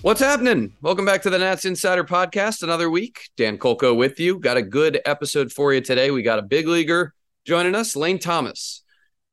What's 0.00 0.20
happening? 0.20 0.74
Welcome 0.80 1.04
back 1.04 1.22
to 1.22 1.30
the 1.30 1.38
Nats 1.38 1.64
Insider 1.64 2.02
Podcast. 2.02 2.62
Another 2.62 2.88
week. 2.88 3.28
Dan 3.36 3.58
Kolko 3.58 3.94
with 3.94 4.18
you. 4.18 4.38
Got 4.38 4.56
a 4.56 4.62
good 4.62 5.00
episode 5.04 5.52
for 5.52 5.74
you 5.74 5.80
today. 5.80 6.10
We 6.10 6.22
got 6.22 6.38
a 6.38 6.42
big 6.42 6.66
leaguer 6.66 7.12
joining 7.44 7.74
us, 7.74 7.94
Lane 7.94 8.18
Thomas, 8.18 8.82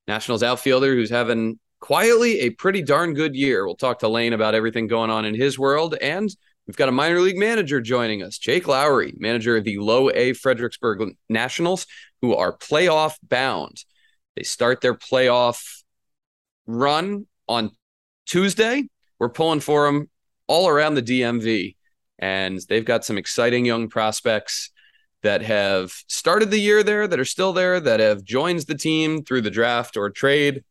Nationals 0.08 0.44
outfielder 0.44 0.94
who's 0.94 1.09
having 1.09 1.59
quietly 1.80 2.41
a 2.41 2.49
pretty 2.49 2.81
darn 2.81 3.13
good 3.13 3.35
year. 3.35 3.66
We'll 3.66 3.75
talk 3.75 3.99
to 3.99 4.09
Lane 4.09 4.33
about 4.33 4.53
everything 4.53 4.88
going 4.88 5.09
on 5.09 5.23
in 5.23 5.33
his 5.33 5.58
world. 5.58 5.95
And 6.02 6.30
we've 6.67 6.75
got 6.75 6.89
a 6.89 6.91
minor 6.91 7.22
league 7.22 7.38
manager 7.38 7.80
joining 7.80 8.22
us, 8.22 8.38
Jake 8.38 8.67
Lowery, 8.67 9.13
manager 9.17 9.55
of 9.55 9.63
the 9.63 9.77
low 9.77 10.09
A 10.09 10.33
Fredericksburg 10.33 11.16
Nationals, 11.30 11.88
who 12.22 12.35
are 12.35 12.58
playoff 12.58 13.16
bound. 13.23 13.85
They 14.35 14.44
start 14.44 14.81
their 14.81 14.94
playoff 14.94 15.84
run 16.66 17.25
on 17.48 17.71
Tuesday. 18.25 18.83
We're 19.19 19.30
pulling 19.30 19.59
for 19.59 19.86
them 19.86 20.09
all 20.47 20.67
around 20.67 20.95
the 20.95 21.02
DMV, 21.02 21.75
and 22.19 22.59
they've 22.67 22.86
got 22.86 23.06
some 23.06 23.17
exciting 23.17 23.66
young 23.66 23.88
prospects 23.89 24.72
that 25.23 25.41
have 25.41 25.91
started 26.08 26.52
the 26.52 26.59
year 26.59 26.83
there, 26.83 27.08
that 27.08 27.19
are 27.19 27.25
still 27.25 27.53
there, 27.53 27.80
that 27.80 28.00
have 28.00 28.23
joined 28.23 28.61
the 28.61 28.75
team 28.75 29.23
through 29.23 29.41
the 29.41 29.50
draft 29.50 29.97
or 29.97 30.09
trade 30.09 30.63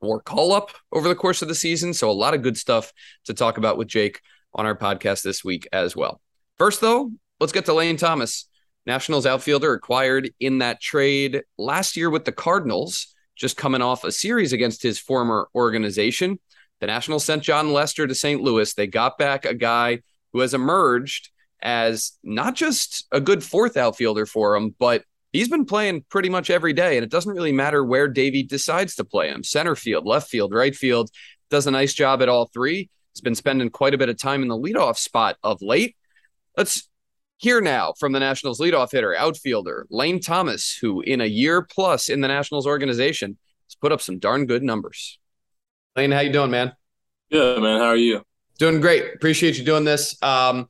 or 0.00 0.20
call 0.20 0.52
up 0.52 0.70
over 0.92 1.08
the 1.08 1.14
course 1.14 1.42
of 1.42 1.48
the 1.48 1.54
season. 1.54 1.92
So, 1.92 2.10
a 2.10 2.12
lot 2.12 2.34
of 2.34 2.42
good 2.42 2.56
stuff 2.56 2.92
to 3.24 3.34
talk 3.34 3.58
about 3.58 3.76
with 3.76 3.88
Jake 3.88 4.20
on 4.54 4.66
our 4.66 4.76
podcast 4.76 5.22
this 5.22 5.44
week 5.44 5.68
as 5.72 5.94
well. 5.96 6.20
First, 6.58 6.80
though, 6.80 7.10
let's 7.40 7.52
get 7.52 7.66
to 7.66 7.74
Lane 7.74 7.96
Thomas. 7.96 8.48
Nationals 8.86 9.26
outfielder 9.26 9.72
acquired 9.72 10.30
in 10.40 10.58
that 10.58 10.80
trade 10.80 11.42
last 11.56 11.96
year 11.96 12.10
with 12.10 12.24
the 12.24 12.32
Cardinals, 12.32 13.14
just 13.36 13.56
coming 13.56 13.82
off 13.82 14.04
a 14.04 14.12
series 14.12 14.52
against 14.52 14.82
his 14.82 14.98
former 14.98 15.48
organization. 15.54 16.38
The 16.80 16.88
Nationals 16.88 17.24
sent 17.24 17.44
Jon 17.44 17.72
Lester 17.72 18.06
to 18.06 18.14
St. 18.14 18.40
Louis. 18.40 18.74
They 18.74 18.88
got 18.88 19.18
back 19.18 19.44
a 19.44 19.54
guy 19.54 20.00
who 20.32 20.40
has 20.40 20.52
emerged 20.52 21.30
as 21.62 22.12
not 22.24 22.56
just 22.56 23.06
a 23.12 23.20
good 23.20 23.44
fourth 23.44 23.76
outfielder 23.76 24.26
for 24.26 24.56
him, 24.56 24.74
but 24.78 25.04
he's 25.32 25.48
been 25.48 25.64
playing 25.64 26.04
pretty 26.08 26.28
much 26.28 26.50
every 26.50 26.72
day. 26.72 26.96
And 26.96 27.04
it 27.04 27.10
doesn't 27.10 27.32
really 27.32 27.52
matter 27.52 27.84
where 27.84 28.08
Davey 28.08 28.42
decides 28.42 28.96
to 28.96 29.04
play 29.04 29.28
him 29.28 29.44
center 29.44 29.76
field, 29.76 30.06
left 30.06 30.28
field, 30.28 30.52
right 30.52 30.74
field. 30.74 31.10
Does 31.50 31.66
a 31.66 31.70
nice 31.70 31.94
job 31.94 32.20
at 32.20 32.28
all 32.28 32.50
three. 32.52 32.90
He's 33.14 33.20
been 33.20 33.34
spending 33.34 33.70
quite 33.70 33.94
a 33.94 33.98
bit 33.98 34.08
of 34.08 34.18
time 34.18 34.42
in 34.42 34.48
the 34.48 34.58
leadoff 34.58 34.96
spot 34.96 35.36
of 35.42 35.62
late. 35.62 35.96
Let's 36.56 36.88
here 37.36 37.60
now 37.60 37.92
from 37.98 38.12
the 38.12 38.20
Nationals 38.20 38.60
leadoff 38.60 38.92
hitter, 38.92 39.14
outfielder 39.16 39.86
Lane 39.90 40.20
Thomas, 40.20 40.76
who 40.80 41.00
in 41.00 41.20
a 41.20 41.26
year 41.26 41.62
plus 41.62 42.08
in 42.08 42.20
the 42.20 42.28
Nationals 42.28 42.66
organization 42.66 43.36
has 43.66 43.74
put 43.74 43.92
up 43.92 44.00
some 44.00 44.18
darn 44.18 44.46
good 44.46 44.62
numbers. 44.62 45.18
Lane, 45.96 46.12
how 46.12 46.20
you 46.20 46.32
doing, 46.32 46.50
man? 46.50 46.72
Good, 47.30 47.62
man. 47.62 47.80
How 47.80 47.88
are 47.88 47.96
you? 47.96 48.22
Doing 48.58 48.80
great. 48.80 49.14
Appreciate 49.14 49.58
you 49.58 49.64
doing 49.64 49.84
this. 49.84 50.16
Um, 50.22 50.68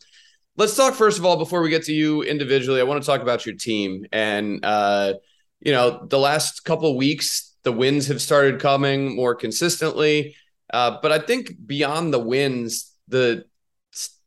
let's 0.57 0.77
talk 0.77 0.95
first 0.95 1.19
of 1.19 1.27
all 1.27 1.37
before 1.37 1.63
we 1.63 1.71
get 1.71 1.85
to 1.85 1.93
you 1.93 2.23
individually. 2.23 2.81
I 2.81 2.85
want 2.85 3.03
to 3.03 3.07
talk 3.07 3.21
about 3.21 3.45
your 3.45 3.55
team 3.55 4.07
and 4.13 4.65
uh, 4.65 5.15
you 5.61 5.73
know 5.73 6.07
the 6.09 6.19
last 6.19 6.65
couple 6.65 6.91
of 6.91 6.97
weeks, 6.97 7.55
the 7.63 7.73
wins 7.73 8.09
have 8.09 8.21
started 8.21 8.61
coming 8.61 9.15
more 9.15 9.35
consistently. 9.35 10.37
Uh, 10.73 10.99
but 11.03 11.13
I 11.13 11.19
think 11.19 11.53
beyond 11.67 12.13
the 12.13 12.19
wins, 12.19 12.93
the 13.09 13.45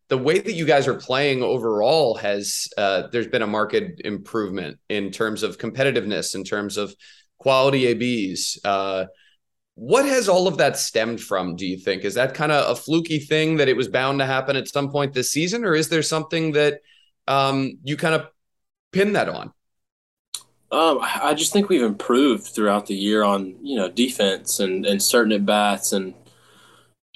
the 0.07 0.17
way 0.17 0.39
that 0.39 0.53
you 0.53 0.65
guys 0.65 0.87
are 0.87 0.95
playing 0.95 1.41
overall 1.41 2.15
has 2.15 2.67
uh, 2.77 3.07
there's 3.11 3.27
been 3.27 3.41
a 3.41 3.47
market 3.47 4.01
improvement 4.05 4.77
in 4.89 5.11
terms 5.11 5.43
of 5.43 5.57
competitiveness, 5.57 6.35
in 6.35 6.43
terms 6.43 6.77
of 6.77 6.95
quality 7.39 7.87
ABs. 7.87 8.59
Uh, 8.63 9.05
what 9.75 10.05
has 10.05 10.29
all 10.29 10.47
of 10.47 10.57
that 10.57 10.77
stemmed 10.77 11.19
from? 11.19 11.55
Do 11.55 11.65
you 11.65 11.77
think 11.77 12.03
is 12.03 12.13
that 12.13 12.33
kind 12.33 12.51
of 12.51 12.77
a 12.77 12.79
fluky 12.79 13.19
thing 13.19 13.57
that 13.57 13.67
it 13.67 13.75
was 13.75 13.87
bound 13.87 14.19
to 14.19 14.25
happen 14.25 14.55
at 14.55 14.67
some 14.67 14.89
point 14.91 15.13
this 15.13 15.31
season, 15.31 15.65
or 15.65 15.75
is 15.75 15.89
there 15.89 16.03
something 16.03 16.53
that 16.53 16.81
um, 17.27 17.79
you 17.83 17.97
kind 17.97 18.15
of 18.15 18.27
pin 18.91 19.13
that 19.13 19.27
on? 19.27 19.51
Um, 20.71 20.99
I 21.01 21.33
just 21.33 21.53
think 21.53 21.69
we've 21.69 21.81
improved 21.81 22.47
throughout 22.47 22.85
the 22.85 22.95
year 22.95 23.23
on 23.23 23.55
you 23.61 23.75
know 23.75 23.89
defense 23.89 24.59
and 24.59 24.85
and 24.85 25.01
certain 25.01 25.31
at 25.31 25.45
bats 25.45 25.93
and 25.93 26.13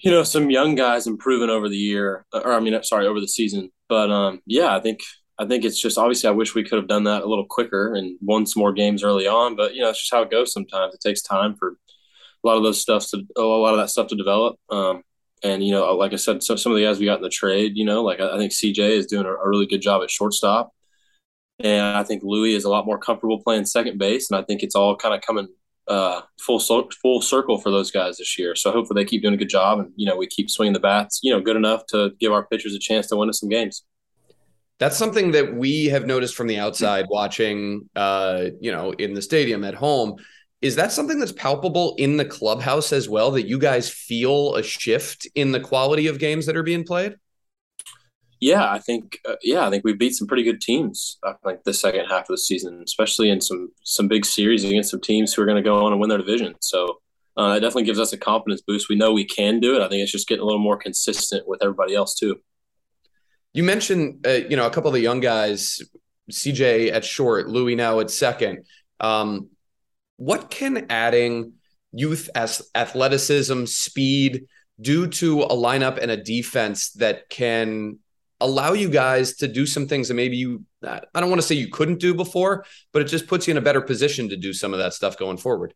you 0.02 0.12
know, 0.12 0.24
some 0.24 0.50
young 0.50 0.76
guys 0.76 1.08
improving 1.08 1.50
over 1.50 1.70
the 1.70 1.78
year, 1.78 2.26
or 2.34 2.54
I 2.54 2.60
mean, 2.60 2.82
sorry, 2.84 3.08
over 3.08 3.20
the 3.20 3.28
season. 3.28 3.72
But 3.88 4.12
um, 4.12 4.42
yeah, 4.46 4.76
I 4.76 4.80
think 4.80 5.00
I 5.38 5.46
think 5.46 5.66
it's 5.66 5.80
just 5.80 5.98
obviously 5.98 6.30
I 6.30 6.34
wish 6.34 6.56
we 6.56 6.64
could 6.64 6.78
have 6.78 6.88
done 6.88 7.06
that 7.06 7.24
a 7.24 7.28
little 7.28 7.46
quicker 7.46 7.94
and 7.94 8.18
won 8.22 8.46
some 8.46 8.62
more 8.62 8.74
games 8.74 9.04
early 9.04 9.28
on. 9.28 9.56
But 9.56 9.74
you 9.76 9.82
know, 9.82 9.90
it's 9.90 10.00
just 10.00 10.14
how 10.14 10.22
it 10.22 10.32
goes. 10.32 10.54
Sometimes 10.54 10.94
it 10.94 11.02
takes 11.02 11.22
time 11.22 11.56
for 11.56 11.78
a 12.44 12.48
lot 12.48 12.58
of 12.58 12.64
those 12.64 12.82
stuff 12.82 13.08
to 13.10 13.26
a 13.38 13.42
lot 13.42 13.74
of 13.74 13.80
that 13.80 13.90
stuff 13.90 14.08
to 14.08 14.16
develop. 14.16 14.58
Um, 14.70 15.04
and 15.44 15.64
you 15.64 15.72
know, 15.72 15.96
like 15.96 16.14
I 16.14 16.18
said, 16.18 16.44
so 16.44 16.56
some 16.56 16.72
of 16.72 16.78
the 16.78 16.84
guys 16.84 17.00
we 17.00 17.06
got 17.06 17.18
in 17.18 17.24
the 17.24 17.30
trade, 17.30 17.74
you 17.76 17.86
know, 17.86 18.04
like 18.04 18.20
I, 18.20 18.36
I 18.36 18.38
think 18.38 18.52
CJ 18.52 18.80
is 18.80 19.08
doing 19.08 19.26
a, 19.26 19.34
a 19.34 19.50
really 19.50 19.66
good 19.66 19.82
job 19.82 20.04
at 20.04 20.12
shortstop. 20.12 20.72
And 21.62 21.98
I 21.98 22.04
think 22.04 22.24
Louis 22.24 22.56
is 22.56 22.64
a 22.64 22.70
lot 22.70 22.86
more 22.86 22.98
comfortable 22.98 23.42
playing 23.42 23.66
second 23.66 23.98
base, 23.98 24.32
and 24.32 24.40
I 24.40 24.44
think 24.44 24.64
it's 24.64 24.76
all 24.76 24.96
kind 24.96 25.14
of 25.14 25.22
coming 25.22 25.50
uh, 25.90 26.22
full 26.40 26.60
full 27.02 27.22
circle 27.22 27.60
for 27.60 27.72
those 27.72 27.92
guys 27.92 28.18
this 28.18 28.38
year. 28.38 28.56
So 28.56 28.72
hopefully 28.72 29.04
they 29.04 29.10
keep 29.10 29.24
doing 29.24 29.34
a 29.34 29.38
good 29.38 29.50
job, 29.50 29.80
and 29.80 29.92
you 29.96 30.06
know 30.06 30.16
we 30.16 30.28
keep 30.28 30.50
swinging 30.50 30.74
the 30.74 30.80
bats, 30.80 31.20
you 31.24 31.34
know, 31.34 31.42
good 31.42 31.56
enough 31.56 31.86
to 31.88 32.12
give 32.20 32.32
our 32.32 32.46
pitchers 32.46 32.76
a 32.76 32.80
chance 32.80 33.08
to 33.08 33.18
win 33.18 33.30
us 33.30 33.40
some 33.40 33.50
games. 33.50 33.84
That's 34.78 34.96
something 34.96 35.32
that 35.32 35.54
we 35.54 35.86
have 35.86 36.06
noticed 36.06 36.36
from 36.36 36.48
the 36.48 36.60
outside, 36.60 37.08
watching, 37.10 37.90
uh, 37.96 38.46
you 38.62 38.72
know, 38.72 38.92
in 38.92 39.14
the 39.14 39.22
stadium 39.22 39.64
at 39.64 39.74
home. 39.74 40.16
Is 40.62 40.76
that 40.76 40.92
something 40.92 41.20
that's 41.20 41.32
palpable 41.32 41.96
in 41.98 42.18
the 42.18 42.26
clubhouse 42.26 42.92
as 42.94 43.10
well? 43.10 43.32
That 43.32 43.48
you 43.48 43.58
guys 43.58 43.90
feel 43.90 44.56
a 44.56 44.64
shift 44.64 45.28
in 45.36 45.52
the 45.52 45.60
quality 45.60 46.08
of 46.08 46.20
games 46.20 46.46
that 46.46 46.56
are 46.58 46.64
being 46.64 46.84
played? 46.84 47.16
Yeah, 48.40 48.72
I 48.72 48.80
think 48.80 49.20
uh, 49.28 49.36
yeah, 49.44 49.68
I 49.68 49.70
think 49.70 49.84
we 49.84 49.94
beat 49.94 50.16
some 50.16 50.28
pretty 50.28 50.44
good 50.44 50.62
teams 50.62 51.18
uh, 51.24 51.34
like 51.44 51.64
the 51.64 51.74
second 51.74 52.06
half 52.06 52.22
of 52.22 52.28
the 52.28 52.38
season, 52.38 52.82
especially 52.86 53.30
in 53.30 53.42
some 53.42 53.70
some 53.84 54.08
big 54.08 54.26
series 54.26 54.64
against 54.64 54.92
some 54.92 55.02
teams 55.02 55.34
who 55.34 55.42
are 55.42 55.46
going 55.46 55.62
to 55.62 55.68
go 55.68 55.86
on 55.86 55.92
and 55.92 56.00
win 56.00 56.10
their 56.10 56.18
division. 56.18 56.56
So 56.62 57.00
uh, 57.38 57.56
it 57.58 57.60
definitely 57.60 57.84
gives 57.84 58.00
us 58.00 58.14
a 58.14 58.18
confidence 58.18 58.62
boost. 58.62 58.88
We 58.88 58.96
know 58.96 59.12
we 59.12 59.26
can 59.26 59.60
do 59.60 59.76
it. 59.76 59.82
I 59.82 59.90
think 59.90 60.02
it's 60.02 60.12
just 60.12 60.28
getting 60.28 60.42
a 60.42 60.46
little 60.46 60.62
more 60.62 60.78
consistent 60.78 61.48
with 61.48 61.62
everybody 61.62 61.96
else 61.96 62.16
too. 62.16 62.40
You 63.54 63.64
mentioned 63.64 64.26
uh, 64.26 64.42
you 64.50 64.56
know 64.56 64.68
a 64.68 64.72
couple 64.72 64.88
of 64.88 64.94
the 64.94 65.02
young 65.02 65.20
guys, 65.20 65.82
CJ 66.32 66.94
at 66.94 67.04
short, 67.04 67.50
Louis 67.50 67.76
now 67.76 68.00
at 68.00 68.10
second. 68.10 68.66
Um, 69.02 69.50
what 70.16 70.50
can 70.50 70.86
adding 70.90 71.54
youth 71.92 72.30
as 72.36 72.70
athleticism, 72.76 73.66
speed 73.66 74.46
do 74.80 75.08
to 75.08 75.42
a 75.42 75.50
lineup 75.50 75.98
and 75.98 76.10
a 76.10 76.18
defense 76.18 76.92
that 76.94 77.30
can 77.30 78.00
allow 78.42 78.74
you 78.74 78.90
guys 78.90 79.36
to 79.38 79.48
do 79.48 79.66
some 79.66 79.88
things 79.88 80.08
that 80.08 80.14
maybe 80.14 80.38
you 80.38 80.64
I 80.84 81.02
don't 81.16 81.30
want 81.30 81.42
to 81.42 81.48
say 81.48 81.56
you 81.56 81.70
couldn't 81.70 82.00
do 82.00 82.14
before, 82.14 82.66
but 82.94 83.02
it 83.02 83.06
just 83.06 83.28
puts 83.28 83.48
you 83.48 83.52
in 83.52 83.58
a 83.58 83.62
better 83.62 83.82
position 83.82 84.30
to 84.30 84.38
do 84.38 84.54
some 84.54 84.74
of 84.74 84.80
that 84.80 84.94
stuff 84.94 85.18
going 85.18 85.38
forward. 85.38 85.74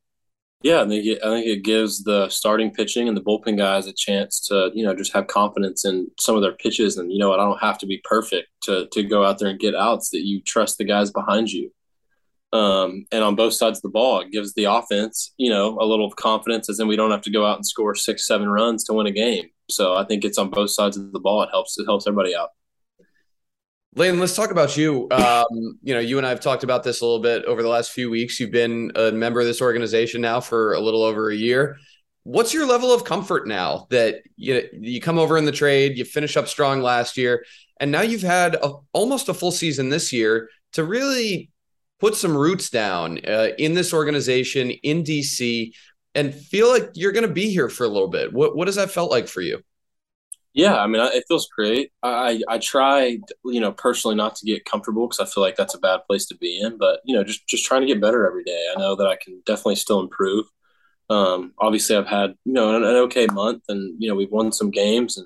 Yeah, 0.64 0.82
I 0.82 0.88
think 0.88 1.06
it, 1.06 1.20
I 1.22 1.30
think 1.30 1.46
it 1.46 1.64
gives 1.64 2.06
the 2.06 2.30
starting 2.30 2.72
pitching 2.72 3.10
and 3.10 3.18
the 3.18 3.22
bullpen 3.22 3.58
guys 3.58 3.86
a 3.86 3.94
chance 3.94 4.40
to 4.48 4.72
you 4.74 4.86
know 4.86 4.96
just 4.96 5.12
have 5.12 5.28
confidence 5.28 5.84
in 5.84 6.10
some 6.18 6.38
of 6.38 6.42
their 6.42 6.54
pitches, 6.54 6.98
and 6.98 7.12
you 7.12 7.20
know 7.20 7.34
I 7.34 7.38
don't 7.38 7.60
have 7.60 7.78
to 7.80 7.86
be 7.86 8.02
perfect 8.06 8.48
to 8.64 8.88
to 8.94 9.04
go 9.04 9.26
out 9.26 9.40
there 9.40 9.50
and 9.50 9.60
get 9.60 9.76
outs. 9.76 10.10
That 10.12 10.26
you 10.26 10.42
trust 10.42 10.78
the 10.78 10.86
guys 10.86 11.12
behind 11.12 11.52
you, 11.52 11.70
um, 12.54 13.06
and 13.12 13.26
on 13.26 13.36
both 13.36 13.54
sides 13.54 13.80
of 13.80 13.82
the 13.82 13.90
ball, 13.90 14.22
it 14.22 14.32
gives 14.32 14.54
the 14.54 14.64
offense 14.64 15.34
you 15.36 15.50
know 15.50 15.78
a 15.82 15.86
little 15.86 16.10
confidence, 16.12 16.70
as 16.70 16.80
in 16.80 16.88
we 16.88 16.96
don't 16.96 17.12
have 17.12 17.24
to 17.24 17.32
go 17.32 17.46
out 17.46 17.58
and 17.58 17.66
score 17.66 17.94
six 17.94 18.26
seven 18.26 18.48
runs 18.48 18.86
to 18.86 18.94
win 18.94 19.06
a 19.06 19.12
game. 19.12 19.50
So 19.70 19.96
I 19.96 20.04
think 20.04 20.26
it's 20.26 20.38
on 20.38 20.50
both 20.50 20.72
sides 20.72 20.98
of 20.98 21.12
the 21.12 21.20
ball. 21.20 21.44
It 21.44 21.50
helps. 21.52 21.78
It 21.78 21.86
helps 21.86 22.08
everybody 22.08 22.36
out. 22.36 22.50
Lane, 23.96 24.20
let's 24.20 24.36
talk 24.36 24.50
about 24.50 24.76
you. 24.76 25.08
Um, 25.12 25.78
you 25.84 25.94
know, 25.94 26.00
you 26.00 26.18
and 26.18 26.26
I 26.26 26.30
have 26.30 26.40
talked 26.40 26.64
about 26.64 26.84
this 26.84 27.02
a 27.02 27.06
little 27.06 27.22
bit 27.22 27.46
over 27.46 27.62
the 27.62 27.70
last 27.70 27.92
few 27.92 28.10
weeks. 28.10 28.40
You've 28.40 28.52
been 28.52 28.92
a 28.96 29.12
member 29.12 29.40
of 29.40 29.46
this 29.46 29.62
organization 29.62 30.22
now 30.22 30.40
for 30.40 30.74
a 30.74 30.80
little 30.80 31.04
over 31.04 31.30
a 31.30 31.36
year. 31.36 31.78
What's 32.24 32.54
your 32.54 32.66
level 32.66 32.92
of 32.92 33.04
comfort 33.04 33.48
now 33.48 33.86
that 33.92 34.24
you 34.36 34.68
you 34.74 35.00
come 35.00 35.20
over 35.20 35.38
in 35.38 35.46
the 35.46 35.52
trade, 35.52 35.98
you 35.98 36.06
finish 36.06 36.38
up 36.38 36.48
strong 36.48 36.82
last 36.82 37.18
year, 37.18 37.46
and 37.80 37.92
now 37.92 38.02
you've 38.02 38.22
had 38.24 38.56
a, 38.56 38.74
almost 38.94 39.30
a 39.30 39.34
full 39.34 39.52
season 39.52 39.90
this 39.90 40.12
year 40.12 40.50
to 40.72 40.84
really 40.84 41.52
put 42.00 42.16
some 42.16 42.36
roots 42.36 42.70
down 42.70 43.20
uh, 43.28 43.50
in 43.60 43.76
this 43.76 43.94
organization 43.94 44.72
in 44.72 45.04
DC 45.04 45.72
and 46.16 46.34
feel 46.34 46.70
like 46.70 46.92
you're 46.94 47.12
going 47.12 47.28
to 47.28 47.34
be 47.34 47.50
here 47.50 47.70
for 47.70 47.84
a 47.86 47.90
little 47.90 48.08
bit. 48.08 48.34
What 48.34 48.56
what 48.56 48.66
does 48.66 48.76
that 48.76 48.92
felt 48.92 49.12
like 49.12 49.28
for 49.28 49.42
you? 49.42 49.62
Yeah, 50.54 50.78
I 50.78 50.86
mean, 50.86 51.02
it 51.02 51.26
feels 51.28 51.48
great. 51.48 51.92
I 52.04 52.42
I 52.48 52.60
try, 52.60 53.18
you 53.44 53.60
know, 53.60 53.72
personally 53.72 54.16
not 54.16 54.36
to 54.36 54.46
get 54.46 54.66
comfortable 54.66 55.08
because 55.08 55.20
I 55.20 55.32
feel 55.32 55.44
like 55.44 55.56
that's 55.56 55.74
a 55.74 55.80
bad 55.80 56.02
place 56.08 56.28
to 56.28 56.38
be 56.38 56.60
in. 56.62 56.78
But 56.78 57.00
you 57.06 57.16
know, 57.16 57.24
just 57.24 57.48
just 57.48 57.66
trying 57.66 57.82
to 57.82 57.88
get 57.88 58.02
better 58.02 58.28
every 58.28 58.44
day. 58.44 58.68
I 58.76 58.80
know 58.80 58.96
that 58.96 59.08
I 59.08 59.16
can 59.16 59.42
definitely 59.46 59.76
still 59.78 60.00
improve. 60.00 60.46
Um, 61.10 61.54
obviously, 61.60 61.96
I've 61.96 62.08
had 62.08 62.36
you 62.46 62.54
know 62.54 62.76
an, 62.76 62.84
an 62.84 62.96
okay 63.08 63.26
month, 63.28 63.64
and 63.68 63.96
you 64.00 64.08
know 64.08 64.16
we've 64.16 64.32
won 64.32 64.52
some 64.52 64.70
games, 64.70 65.18
and 65.18 65.26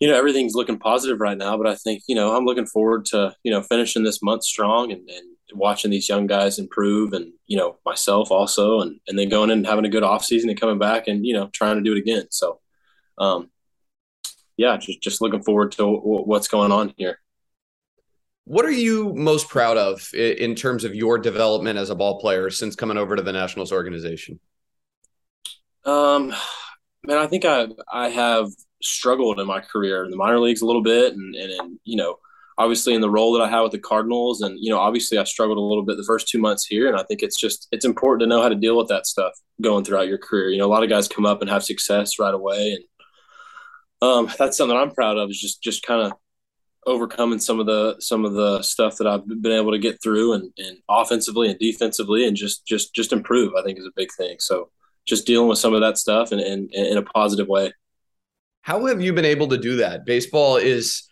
you 0.00 0.08
know 0.08 0.16
everything's 0.16 0.54
looking 0.54 0.78
positive 0.78 1.20
right 1.20 1.38
now. 1.38 1.56
But 1.56 1.66
I 1.66 1.74
think 1.74 2.02
you 2.06 2.14
know 2.14 2.36
I'm 2.36 2.44
looking 2.44 2.66
forward 2.66 3.06
to 3.06 3.34
you 3.42 3.50
know 3.50 3.62
finishing 3.62 4.04
this 4.04 4.22
month 4.22 4.44
strong 4.44 4.92
and, 4.92 5.08
and 5.08 5.36
watching 5.54 5.90
these 5.90 6.08
young 6.08 6.26
guys 6.26 6.58
improve, 6.58 7.12
and 7.12 7.32
you 7.46 7.56
know 7.56 7.76
myself 7.84 8.30
also, 8.30 8.80
and 8.80 9.00
and 9.08 9.18
then 9.18 9.28
going 9.28 9.50
in 9.50 9.58
and 9.58 9.66
having 9.66 9.84
a 9.84 9.90
good 9.90 10.02
off 10.02 10.24
season 10.24 10.50
and 10.50 10.60
coming 10.60 10.78
back 10.78 11.08
and 11.08 11.26
you 11.26 11.34
know 11.34 11.48
trying 11.52 11.76
to 11.76 11.82
do 11.82 11.92
it 11.92 11.98
again. 11.98 12.26
So. 12.30 12.60
Um, 13.18 13.50
yeah, 14.60 14.76
just 14.76 15.00
just 15.00 15.22
looking 15.22 15.42
forward 15.42 15.72
to 15.72 15.78
w- 15.78 16.24
what's 16.24 16.46
going 16.46 16.70
on 16.70 16.92
here. 16.98 17.18
What 18.44 18.66
are 18.66 18.70
you 18.70 19.14
most 19.14 19.48
proud 19.48 19.78
of 19.78 20.12
in 20.12 20.54
terms 20.54 20.84
of 20.84 20.94
your 20.94 21.16
development 21.18 21.78
as 21.78 21.88
a 21.88 21.94
ball 21.94 22.20
player 22.20 22.50
since 22.50 22.76
coming 22.76 22.98
over 22.98 23.16
to 23.16 23.22
the 23.22 23.32
Nationals 23.32 23.72
organization? 23.72 24.38
Um, 25.86 26.34
man, 27.06 27.16
I 27.16 27.26
think 27.26 27.46
I 27.46 27.68
I 27.90 28.10
have 28.10 28.48
struggled 28.82 29.40
in 29.40 29.46
my 29.46 29.60
career 29.60 30.04
in 30.04 30.10
the 30.10 30.18
minor 30.18 30.38
leagues 30.38 30.60
a 30.60 30.66
little 30.66 30.82
bit, 30.82 31.14
and 31.14 31.34
and, 31.34 31.52
and 31.52 31.78
you 31.84 31.96
know, 31.96 32.18
obviously 32.60 32.92
in 32.92 33.00
the 33.00 33.10
role 33.10 33.32
that 33.32 33.42
I 33.42 33.48
have 33.48 33.62
with 33.62 33.72
the 33.72 33.78
Cardinals, 33.78 34.42
and 34.42 34.58
you 34.60 34.70
know, 34.70 34.78
obviously 34.78 35.16
I 35.16 35.24
struggled 35.24 35.56
a 35.56 35.62
little 35.62 35.84
bit 35.84 35.96
the 35.96 36.04
first 36.04 36.28
two 36.28 36.38
months 36.38 36.66
here, 36.66 36.88
and 36.88 36.96
I 36.96 37.02
think 37.02 37.22
it's 37.22 37.40
just 37.40 37.66
it's 37.72 37.86
important 37.86 38.20
to 38.20 38.26
know 38.26 38.42
how 38.42 38.50
to 38.50 38.54
deal 38.54 38.76
with 38.76 38.88
that 38.88 39.06
stuff 39.06 39.32
going 39.62 39.84
throughout 39.84 40.08
your 40.08 40.18
career. 40.18 40.50
You 40.50 40.58
know, 40.58 40.66
a 40.66 40.74
lot 40.74 40.82
of 40.82 40.90
guys 40.90 41.08
come 41.08 41.24
up 41.24 41.40
and 41.40 41.50
have 41.50 41.64
success 41.64 42.18
right 42.18 42.34
away, 42.34 42.76
and 42.76 42.84
um, 44.02 44.30
that's 44.38 44.58
something 44.58 44.76
I'm 44.76 44.92
proud 44.92 45.16
of 45.16 45.30
is 45.30 45.40
just 45.40 45.62
just 45.62 45.82
kind 45.82 46.02
of 46.02 46.12
overcoming 46.86 47.38
some 47.38 47.60
of 47.60 47.66
the 47.66 47.96
some 47.98 48.26
of 48.26 48.34
the 48.34 48.62
stuff 48.62 48.98
that 48.98 49.06
I've 49.06 49.26
been 49.26 49.52
able 49.52 49.72
to 49.72 49.78
get 49.78 50.02
through 50.02 50.34
and, 50.34 50.52
and 50.58 50.78
offensively 50.88 51.48
and 51.48 51.58
defensively 51.58 52.26
and 52.26 52.36
just 52.36 52.66
just 52.66 52.94
just 52.94 53.12
improve 53.12 53.52
I 53.58 53.62
think 53.62 53.78
is 53.78 53.86
a 53.86 53.92
big 53.96 54.10
thing. 54.16 54.36
So 54.38 54.70
just 55.06 55.26
dealing 55.26 55.48
with 55.48 55.58
some 55.58 55.74
of 55.74 55.80
that 55.80 55.98
stuff 55.98 56.30
and 56.32 56.40
in, 56.40 56.68
in, 56.72 56.86
in 56.86 56.96
a 56.98 57.02
positive 57.02 57.48
way. 57.48 57.72
How 58.62 58.84
have 58.86 59.00
you 59.00 59.14
been 59.14 59.24
able 59.24 59.48
to 59.48 59.58
do 59.58 59.76
that? 59.76 60.04
Baseball 60.04 60.56
is 60.56 61.09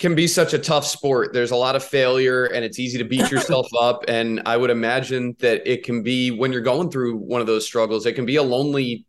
can 0.00 0.16
be 0.16 0.26
such 0.26 0.52
a 0.52 0.58
tough 0.58 0.84
sport 0.84 1.32
there's 1.32 1.52
a 1.52 1.56
lot 1.56 1.76
of 1.76 1.84
failure 1.84 2.46
and 2.46 2.64
it's 2.64 2.80
easy 2.80 2.98
to 2.98 3.04
beat 3.04 3.30
yourself 3.30 3.68
up 3.78 4.04
and 4.08 4.42
I 4.44 4.56
would 4.56 4.70
imagine 4.70 5.36
that 5.38 5.62
it 5.70 5.84
can 5.84 6.02
be 6.02 6.32
when 6.32 6.52
you're 6.52 6.60
going 6.60 6.90
through 6.90 7.16
one 7.16 7.40
of 7.40 7.46
those 7.46 7.64
struggles 7.64 8.06
it 8.06 8.14
can 8.14 8.26
be 8.26 8.36
a 8.36 8.42
lonely 8.42 9.06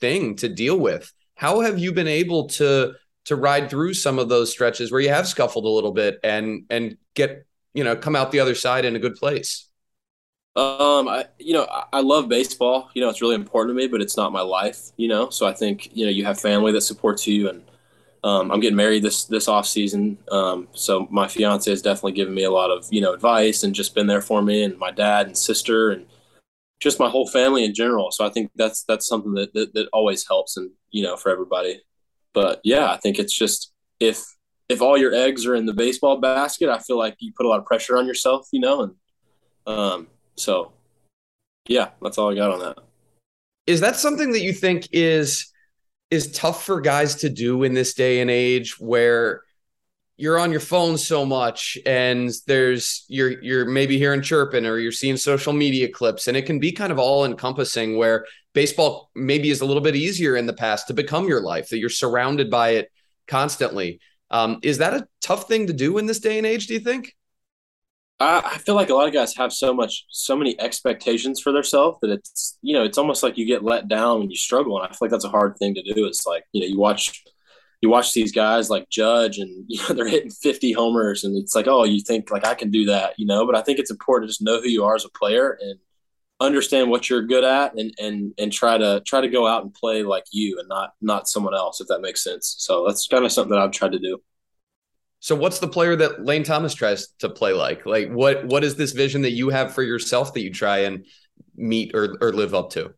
thing 0.00 0.36
to 0.36 0.48
deal 0.48 0.78
with 0.78 1.12
how 1.34 1.60
have 1.60 1.78
you 1.78 1.92
been 1.92 2.08
able 2.08 2.48
to 2.48 2.94
to 3.24 3.36
ride 3.36 3.70
through 3.70 3.94
some 3.94 4.18
of 4.18 4.28
those 4.28 4.50
stretches 4.50 4.90
where 4.90 5.00
you 5.00 5.08
have 5.08 5.26
scuffled 5.26 5.64
a 5.64 5.68
little 5.68 5.92
bit 5.92 6.18
and 6.22 6.64
and 6.68 6.96
get 7.14 7.46
you 7.74 7.84
know 7.84 7.96
come 7.96 8.16
out 8.16 8.30
the 8.30 8.40
other 8.40 8.54
side 8.54 8.84
in 8.84 8.96
a 8.96 8.98
good 8.98 9.16
place? 9.16 9.68
Um, 10.56 11.08
I 11.08 11.26
you 11.38 11.54
know 11.54 11.66
I 11.92 12.00
love 12.00 12.28
baseball. 12.28 12.90
You 12.94 13.02
know 13.02 13.08
it's 13.08 13.22
really 13.22 13.36
important 13.36 13.76
to 13.76 13.82
me, 13.82 13.86
but 13.86 14.00
it's 14.00 14.16
not 14.16 14.32
my 14.32 14.40
life. 14.42 14.90
You 14.96 15.08
know, 15.08 15.30
so 15.30 15.46
I 15.46 15.52
think 15.52 15.96
you 15.96 16.04
know 16.04 16.10
you 16.10 16.24
have 16.24 16.40
family 16.40 16.72
that 16.72 16.82
supports 16.82 17.26
you, 17.26 17.48
and 17.48 17.62
um, 18.22 18.50
I'm 18.50 18.60
getting 18.60 18.76
married 18.76 19.02
this 19.02 19.24
this 19.24 19.48
off 19.48 19.66
season. 19.66 20.18
Um, 20.30 20.68
so 20.72 21.06
my 21.10 21.26
fiance 21.26 21.70
has 21.70 21.82
definitely 21.82 22.12
given 22.12 22.34
me 22.34 22.44
a 22.44 22.50
lot 22.50 22.70
of 22.70 22.86
you 22.90 23.00
know 23.00 23.14
advice 23.14 23.62
and 23.62 23.74
just 23.74 23.94
been 23.94 24.06
there 24.06 24.20
for 24.20 24.42
me, 24.42 24.62
and 24.62 24.78
my 24.78 24.90
dad 24.90 25.26
and 25.26 25.36
sister 25.36 25.90
and 25.90 26.06
just 26.80 26.98
my 26.98 27.08
whole 27.08 27.26
family 27.26 27.64
in 27.64 27.74
general. 27.74 28.10
So 28.10 28.26
I 28.26 28.30
think 28.30 28.50
that's 28.56 28.84
that's 28.84 29.06
something 29.06 29.34
that, 29.34 29.52
that, 29.54 29.74
that 29.74 29.88
always 29.92 30.26
helps 30.26 30.56
and 30.56 30.70
you 30.90 31.02
know 31.02 31.16
for 31.16 31.30
everybody. 31.30 31.80
But 32.34 32.60
yeah, 32.62 32.90
I 32.90 32.98
think 32.98 33.18
it's 33.18 33.36
just 33.36 33.72
if 34.00 34.24
if 34.68 34.82
all 34.82 34.98
your 34.98 35.14
eggs 35.14 35.46
are 35.46 35.54
in 35.54 35.66
the 35.66 35.74
baseball 35.74 36.18
basket, 36.18 36.68
I 36.68 36.78
feel 36.78 36.98
like 36.98 37.16
you 37.20 37.32
put 37.36 37.46
a 37.46 37.48
lot 37.48 37.58
of 37.58 37.64
pressure 37.64 37.96
on 37.96 38.06
yourself, 38.06 38.48
you 38.52 38.60
know, 38.60 38.82
and 38.82 38.94
um 39.66 40.08
so 40.36 40.72
yeah, 41.68 41.90
that's 42.02 42.18
all 42.18 42.30
I 42.30 42.34
got 42.34 42.50
on 42.50 42.60
that. 42.60 42.78
Is 43.66 43.80
that 43.80 43.96
something 43.96 44.32
that 44.32 44.40
you 44.40 44.52
think 44.52 44.88
is 44.92 45.50
is 46.10 46.32
tough 46.32 46.64
for 46.64 46.80
guys 46.80 47.16
to 47.16 47.28
do 47.28 47.62
in 47.62 47.74
this 47.74 47.94
day 47.94 48.20
and 48.20 48.30
age 48.30 48.78
where 48.78 49.42
you're 50.16 50.38
on 50.38 50.50
your 50.50 50.60
phone 50.60 50.98
so 50.98 51.24
much 51.24 51.78
and 51.86 52.30
there's 52.46 53.06
you're 53.08 53.42
you're 53.42 53.64
maybe 53.64 53.96
hearing 53.96 54.20
chirping 54.20 54.66
or 54.66 54.76
you're 54.76 54.92
seeing 54.92 55.16
social 55.16 55.52
media 55.52 55.88
clips 55.88 56.28
and 56.28 56.36
it 56.36 56.42
can 56.42 56.58
be 56.58 56.72
kind 56.72 56.92
of 56.92 56.98
all 56.98 57.24
encompassing 57.24 57.96
where 57.96 58.26
baseball 58.52 59.10
maybe 59.14 59.48
is 59.48 59.62
a 59.62 59.64
little 59.64 59.82
bit 59.82 59.96
easier 59.96 60.36
in 60.36 60.44
the 60.44 60.52
past 60.52 60.88
to 60.88 60.94
become 60.94 61.26
your 61.26 61.40
life 61.40 61.70
that 61.70 61.78
you're 61.78 61.88
surrounded 61.88 62.50
by 62.50 62.70
it 62.70 62.90
constantly. 63.28 64.00
Um, 64.30 64.58
is 64.62 64.78
that 64.78 64.94
a 64.94 65.08
tough 65.22 65.48
thing 65.48 65.68
to 65.68 65.72
do 65.72 65.96
in 65.98 66.06
this 66.06 66.20
day 66.20 66.36
and 66.36 66.46
age 66.46 66.66
do 66.66 66.74
you 66.74 66.80
think 66.80 67.14
I, 68.20 68.42
I 68.44 68.58
feel 68.58 68.74
like 68.74 68.90
a 68.90 68.94
lot 68.94 69.08
of 69.08 69.14
guys 69.14 69.34
have 69.36 69.52
so 69.52 69.72
much 69.72 70.04
so 70.10 70.36
many 70.36 70.58
expectations 70.60 71.40
for 71.40 71.52
themselves 71.52 71.98
that 72.02 72.10
it's 72.10 72.58
you 72.62 72.74
know 72.74 72.84
it's 72.84 72.98
almost 72.98 73.22
like 73.22 73.38
you 73.38 73.46
get 73.46 73.64
let 73.64 73.88
down 73.88 74.20
when 74.20 74.30
you 74.30 74.36
struggle. 74.36 74.78
And 74.78 74.86
i 74.86 74.90
feel 74.90 74.98
like 75.00 75.10
that's 75.10 75.24
a 75.24 75.30
hard 75.30 75.56
thing 75.58 75.74
to 75.74 75.82
do. 75.82 76.06
It's 76.06 76.26
like 76.26 76.44
you 76.52 76.60
know 76.60 76.66
you 76.66 76.78
watch 76.78 77.24
you 77.80 77.88
watch 77.88 78.12
these 78.12 78.32
guys 78.32 78.68
like 78.68 78.88
Judge 78.90 79.38
and 79.38 79.64
you 79.68 79.80
know 79.82 79.94
they're 79.94 80.08
hitting 80.08 80.30
50 80.30 80.72
homers 80.72 81.24
and 81.24 81.36
it's 81.36 81.54
like 81.54 81.66
oh 81.66 81.84
you 81.84 82.00
think 82.00 82.30
like 82.30 82.46
I 82.46 82.54
can 82.54 82.70
do 82.70 82.84
that 82.86 83.18
you 83.18 83.26
know? 83.26 83.46
But 83.46 83.56
I 83.56 83.62
think 83.62 83.78
it's 83.78 83.90
important 83.90 84.28
to 84.28 84.32
just 84.32 84.42
know 84.42 84.60
who 84.60 84.68
you 84.68 84.84
are 84.84 84.94
as 84.94 85.04
a 85.04 85.10
player 85.10 85.58
and 85.60 85.78
understand 86.40 86.90
what 86.90 87.10
you're 87.10 87.22
good 87.22 87.44
at 87.44 87.74
and 87.74 87.94
and 87.98 88.34
and 88.38 88.52
try 88.52 88.78
to 88.78 89.02
try 89.06 89.20
to 89.20 89.28
go 89.28 89.46
out 89.46 89.62
and 89.62 89.74
play 89.74 90.02
like 90.02 90.24
you 90.32 90.58
and 90.58 90.68
not 90.68 90.92
not 91.00 91.28
someone 91.28 91.54
else 91.54 91.80
if 91.80 91.88
that 91.88 92.00
makes 92.00 92.22
sense. 92.22 92.56
So 92.58 92.86
that's 92.86 93.06
kind 93.08 93.24
of 93.24 93.32
something 93.32 93.50
that 93.50 93.60
I've 93.60 93.72
tried 93.72 93.92
to 93.92 93.98
do 93.98 94.20
so 95.20 95.36
what's 95.36 95.58
the 95.58 95.68
player 95.68 95.94
that 95.96 96.24
Lane 96.24 96.42
Thomas 96.42 96.74
tries 96.74 97.08
to 97.18 97.28
play 97.28 97.52
like 97.52 97.86
like 97.86 98.10
what 98.10 98.44
what 98.46 98.64
is 98.64 98.76
this 98.76 98.92
vision 98.92 99.22
that 99.22 99.32
you 99.32 99.50
have 99.50 99.74
for 99.74 99.82
yourself 99.82 100.34
that 100.34 100.42
you 100.42 100.52
try 100.52 100.78
and 100.78 101.06
meet 101.54 101.94
or 101.94 102.16
or 102.20 102.32
live 102.32 102.54
up 102.54 102.70
to 102.70 102.92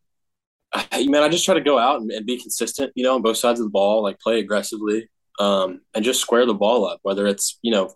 man, 1.07 1.23
I 1.23 1.29
just 1.29 1.45
try 1.45 1.55
to 1.55 1.61
go 1.61 1.79
out 1.79 2.01
and, 2.01 2.11
and, 2.11 2.27
be 2.27 2.41
consistent, 2.41 2.93
you 2.95 3.05
know, 3.05 3.15
on 3.15 3.23
both 3.23 3.37
sides 3.37 3.61
of 3.61 3.67
the 3.67 3.71
ball, 3.71 4.03
like 4.03 4.19
play 4.21 4.39
aggressively, 4.39 5.09
um, 5.39 5.81
and 5.95 6.05
just 6.05 6.21
square 6.21 6.47
the 6.47 6.55
ball 6.55 6.87
up, 6.87 7.01
whether 7.03 7.27
it's, 7.27 7.59
you 7.63 7.71
know, 7.71 7.93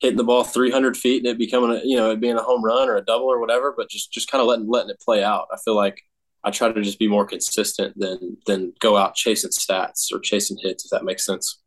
hitting 0.00 0.16
the 0.16 0.24
ball 0.24 0.44
300 0.44 0.96
feet 0.96 1.18
and 1.18 1.26
it 1.26 1.38
becoming 1.38 1.76
a, 1.76 1.80
you 1.84 1.96
know, 1.96 2.10
it 2.10 2.20
being 2.20 2.36
a 2.36 2.42
home 2.42 2.64
run 2.64 2.88
or 2.88 2.96
a 2.96 3.04
double 3.04 3.26
or 3.26 3.40
whatever, 3.40 3.74
but 3.76 3.90
just, 3.90 4.12
just 4.12 4.30
kind 4.30 4.40
of 4.40 4.46
letting, 4.46 4.68
letting 4.68 4.90
it 4.90 5.00
play 5.00 5.22
out. 5.22 5.48
I 5.52 5.56
feel 5.64 5.74
like 5.74 6.00
I 6.44 6.50
try 6.50 6.70
to 6.70 6.82
just 6.82 6.98
be 6.98 7.08
more 7.08 7.26
consistent 7.26 7.98
than, 7.98 8.36
than 8.46 8.72
go 8.80 8.96
out 8.96 9.14
chasing 9.14 9.50
stats 9.50 10.12
or 10.12 10.20
chasing 10.20 10.58
hits, 10.60 10.84
if 10.84 10.90
that 10.90 11.04
makes 11.04 11.24
sense. 11.24 11.60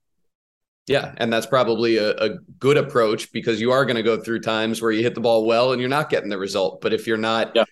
Yeah, 0.88 1.14
and 1.18 1.32
that's 1.32 1.46
probably 1.46 1.98
a, 1.98 2.16
a 2.18 2.30
good 2.60 2.78
approach 2.78 3.32
because 3.32 3.62
you 3.62 3.72
are 3.72 3.86
going 3.86 3.96
to 3.98 4.04
go 4.04 4.20
through 4.20 4.40
times 4.40 4.82
where 4.82 4.92
you 4.92 5.04
hit 5.04 5.16
the 5.16 5.22
ball 5.22 5.46
well 5.46 5.72
and 5.72 5.80
you're 5.80 5.90
not 5.90 6.10
getting 6.10 6.30
the 6.30 6.38
result. 6.38 6.82
But 6.82 6.92
if 6.92 7.08
you're 7.08 7.18
not 7.18 7.52
yeah. 7.56 7.66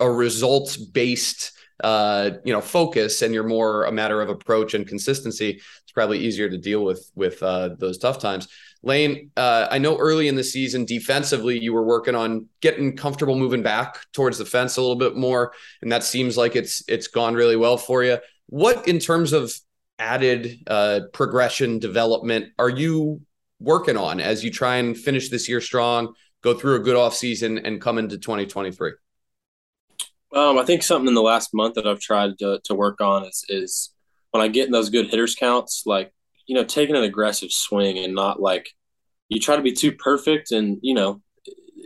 a 0.00 0.10
results 0.10 0.76
based 0.76 1.52
uh, 1.82 2.30
you 2.44 2.52
know, 2.52 2.60
focus 2.60 3.22
and 3.22 3.34
you're 3.34 3.44
more 3.44 3.84
a 3.84 3.92
matter 3.92 4.22
of 4.22 4.30
approach 4.30 4.74
and 4.74 4.86
consistency, 4.86 5.60
it's 5.82 5.92
probably 5.92 6.18
easier 6.18 6.48
to 6.48 6.58
deal 6.58 6.82
with 6.82 7.10
with 7.14 7.42
uh, 7.42 7.70
those 7.78 7.98
tough 7.98 8.18
times. 8.18 8.48
Lane, 8.82 9.30
uh, 9.36 9.66
I 9.70 9.78
know 9.78 9.96
early 9.98 10.28
in 10.28 10.36
the 10.36 10.44
season 10.44 10.84
defensively 10.84 11.58
you 11.58 11.72
were 11.72 11.84
working 11.84 12.14
on 12.14 12.46
getting 12.60 12.96
comfortable 12.96 13.36
moving 13.36 13.62
back 13.62 13.98
towards 14.12 14.38
the 14.38 14.44
fence 14.44 14.76
a 14.76 14.80
little 14.80 14.96
bit 14.96 15.16
more, 15.16 15.52
and 15.82 15.90
that 15.92 16.04
seems 16.04 16.36
like 16.36 16.56
it's 16.56 16.82
it's 16.88 17.08
gone 17.08 17.34
really 17.34 17.56
well 17.56 17.76
for 17.76 18.02
you. 18.02 18.18
What 18.46 18.86
in 18.88 18.98
terms 18.98 19.32
of 19.32 19.52
added 19.98 20.58
uh, 20.66 21.00
progression 21.12 21.78
development 21.78 22.52
are 22.58 22.68
you 22.68 23.20
working 23.60 23.96
on 23.96 24.20
as 24.20 24.44
you 24.44 24.50
try 24.50 24.76
and 24.76 24.96
finish 24.96 25.30
this 25.30 25.48
year 25.48 25.60
strong, 25.60 26.14
go 26.42 26.54
through 26.54 26.76
a 26.76 26.80
good 26.80 26.96
off 26.96 27.14
season, 27.14 27.58
and 27.58 27.80
come 27.80 27.98
into 27.98 28.18
2023? 28.18 28.92
Um, 30.34 30.58
I 30.58 30.64
think 30.64 30.82
something 30.82 31.08
in 31.08 31.14
the 31.14 31.22
last 31.22 31.54
month 31.54 31.74
that 31.74 31.86
I've 31.86 32.00
tried 32.00 32.38
to, 32.40 32.60
to 32.64 32.74
work 32.74 33.00
on 33.00 33.24
is, 33.24 33.44
is 33.48 33.94
when 34.30 34.42
I 34.42 34.48
get 34.48 34.66
in 34.66 34.72
those 34.72 34.90
good 34.90 35.06
hitters 35.06 35.34
counts, 35.34 35.84
like, 35.86 36.12
you 36.46 36.54
know, 36.54 36.64
taking 36.64 36.96
an 36.96 37.04
aggressive 37.04 37.50
swing 37.50 37.98
and 37.98 38.14
not 38.14 38.40
like 38.40 38.68
you 39.28 39.40
try 39.40 39.56
to 39.56 39.62
be 39.62 39.72
too 39.72 39.92
perfect 39.92 40.52
and, 40.52 40.78
you 40.82 40.94
know, 40.94 41.22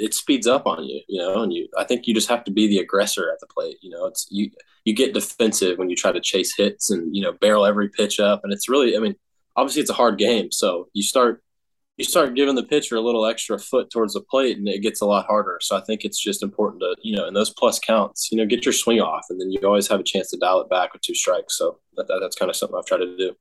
it 0.01 0.15
speeds 0.15 0.47
up 0.47 0.67
on 0.67 0.85
you, 0.85 1.01
you 1.09 1.21
know, 1.21 1.43
and 1.43 1.53
you, 1.53 1.69
I 1.77 1.85
think 1.85 2.07
you 2.07 2.15
just 2.15 2.29
have 2.29 2.45
to 2.45 2.51
be 2.51 2.67
the 2.67 2.79
aggressor 2.79 3.31
at 3.31 3.39
the 3.41 3.47
plate. 3.47 3.77
You 3.83 3.91
know, 3.91 4.07
it's 4.07 4.27
you, 4.31 4.51
you 4.85 4.95
get 4.95 5.15
defensive 5.15 5.79
when 5.79 5.91
you 5.91 5.97
try 5.97 6.11
to 6.11 6.21
chase 6.21 6.57
hits 6.57 6.91
and, 6.91 7.15
you 7.15 7.23
know, 7.23 7.33
barrel 7.33 7.67
every 7.67 7.89
pitch 7.89 8.19
up. 8.19 8.41
And 8.43 8.53
it's 8.53 8.69
really, 8.69 8.97
I 8.97 9.01
mean, 9.01 9.15
obviously 9.57 9.83
it's 9.83 9.91
a 9.91 9.95
hard 9.95 10.19
game. 10.19 10.51
So 10.51 10.89
you 10.95 11.03
start 11.03 11.43
you 11.97 12.05
start 12.05 12.35
giving 12.35 12.55
the 12.55 12.63
pitcher 12.63 12.97
a 12.97 13.01
little 13.03 13.27
extra 13.27 13.59
foot 13.59 13.91
towards 13.91 14.15
the 14.15 14.23
plate 14.23 14.57
and 14.57 14.67
it 14.67 14.81
gets 14.81 15.03
a 15.03 15.07
lot 15.07 15.27
harder. 15.27 15.59
So 15.61 15.77
I 15.77 15.83
think 15.83 16.03
it's 16.03 16.19
just 16.19 16.43
important 16.43 16.81
to, 16.81 16.97
you 17.03 17.15
know, 17.15 17.27
in 17.27 17.35
those 17.35 17.51
plus 17.51 17.79
counts, 17.79 18.33
you 18.33 18.39
know, 18.39 18.47
get 18.47 18.65
your 18.65 18.73
swing 18.73 19.01
off 19.01 19.27
and 19.29 19.39
then 19.39 19.51
you 19.53 19.61
always 19.65 19.87
have 19.89 20.01
a 20.01 20.05
chance 20.05 20.31
to 20.31 20.39
dial 20.39 20.63
it 20.63 20.71
back 20.71 20.95
with 20.95 21.03
two 21.03 21.15
strikes. 21.15 21.59
So 21.59 21.79
that, 21.97 22.09
that, 22.09 22.21
that's 22.23 22.37
kind 22.37 22.49
of 22.49 22.57
something 22.57 22.79
I've 22.79 22.87
tried 22.87 22.99
to 23.05 23.17
do. 23.19 23.37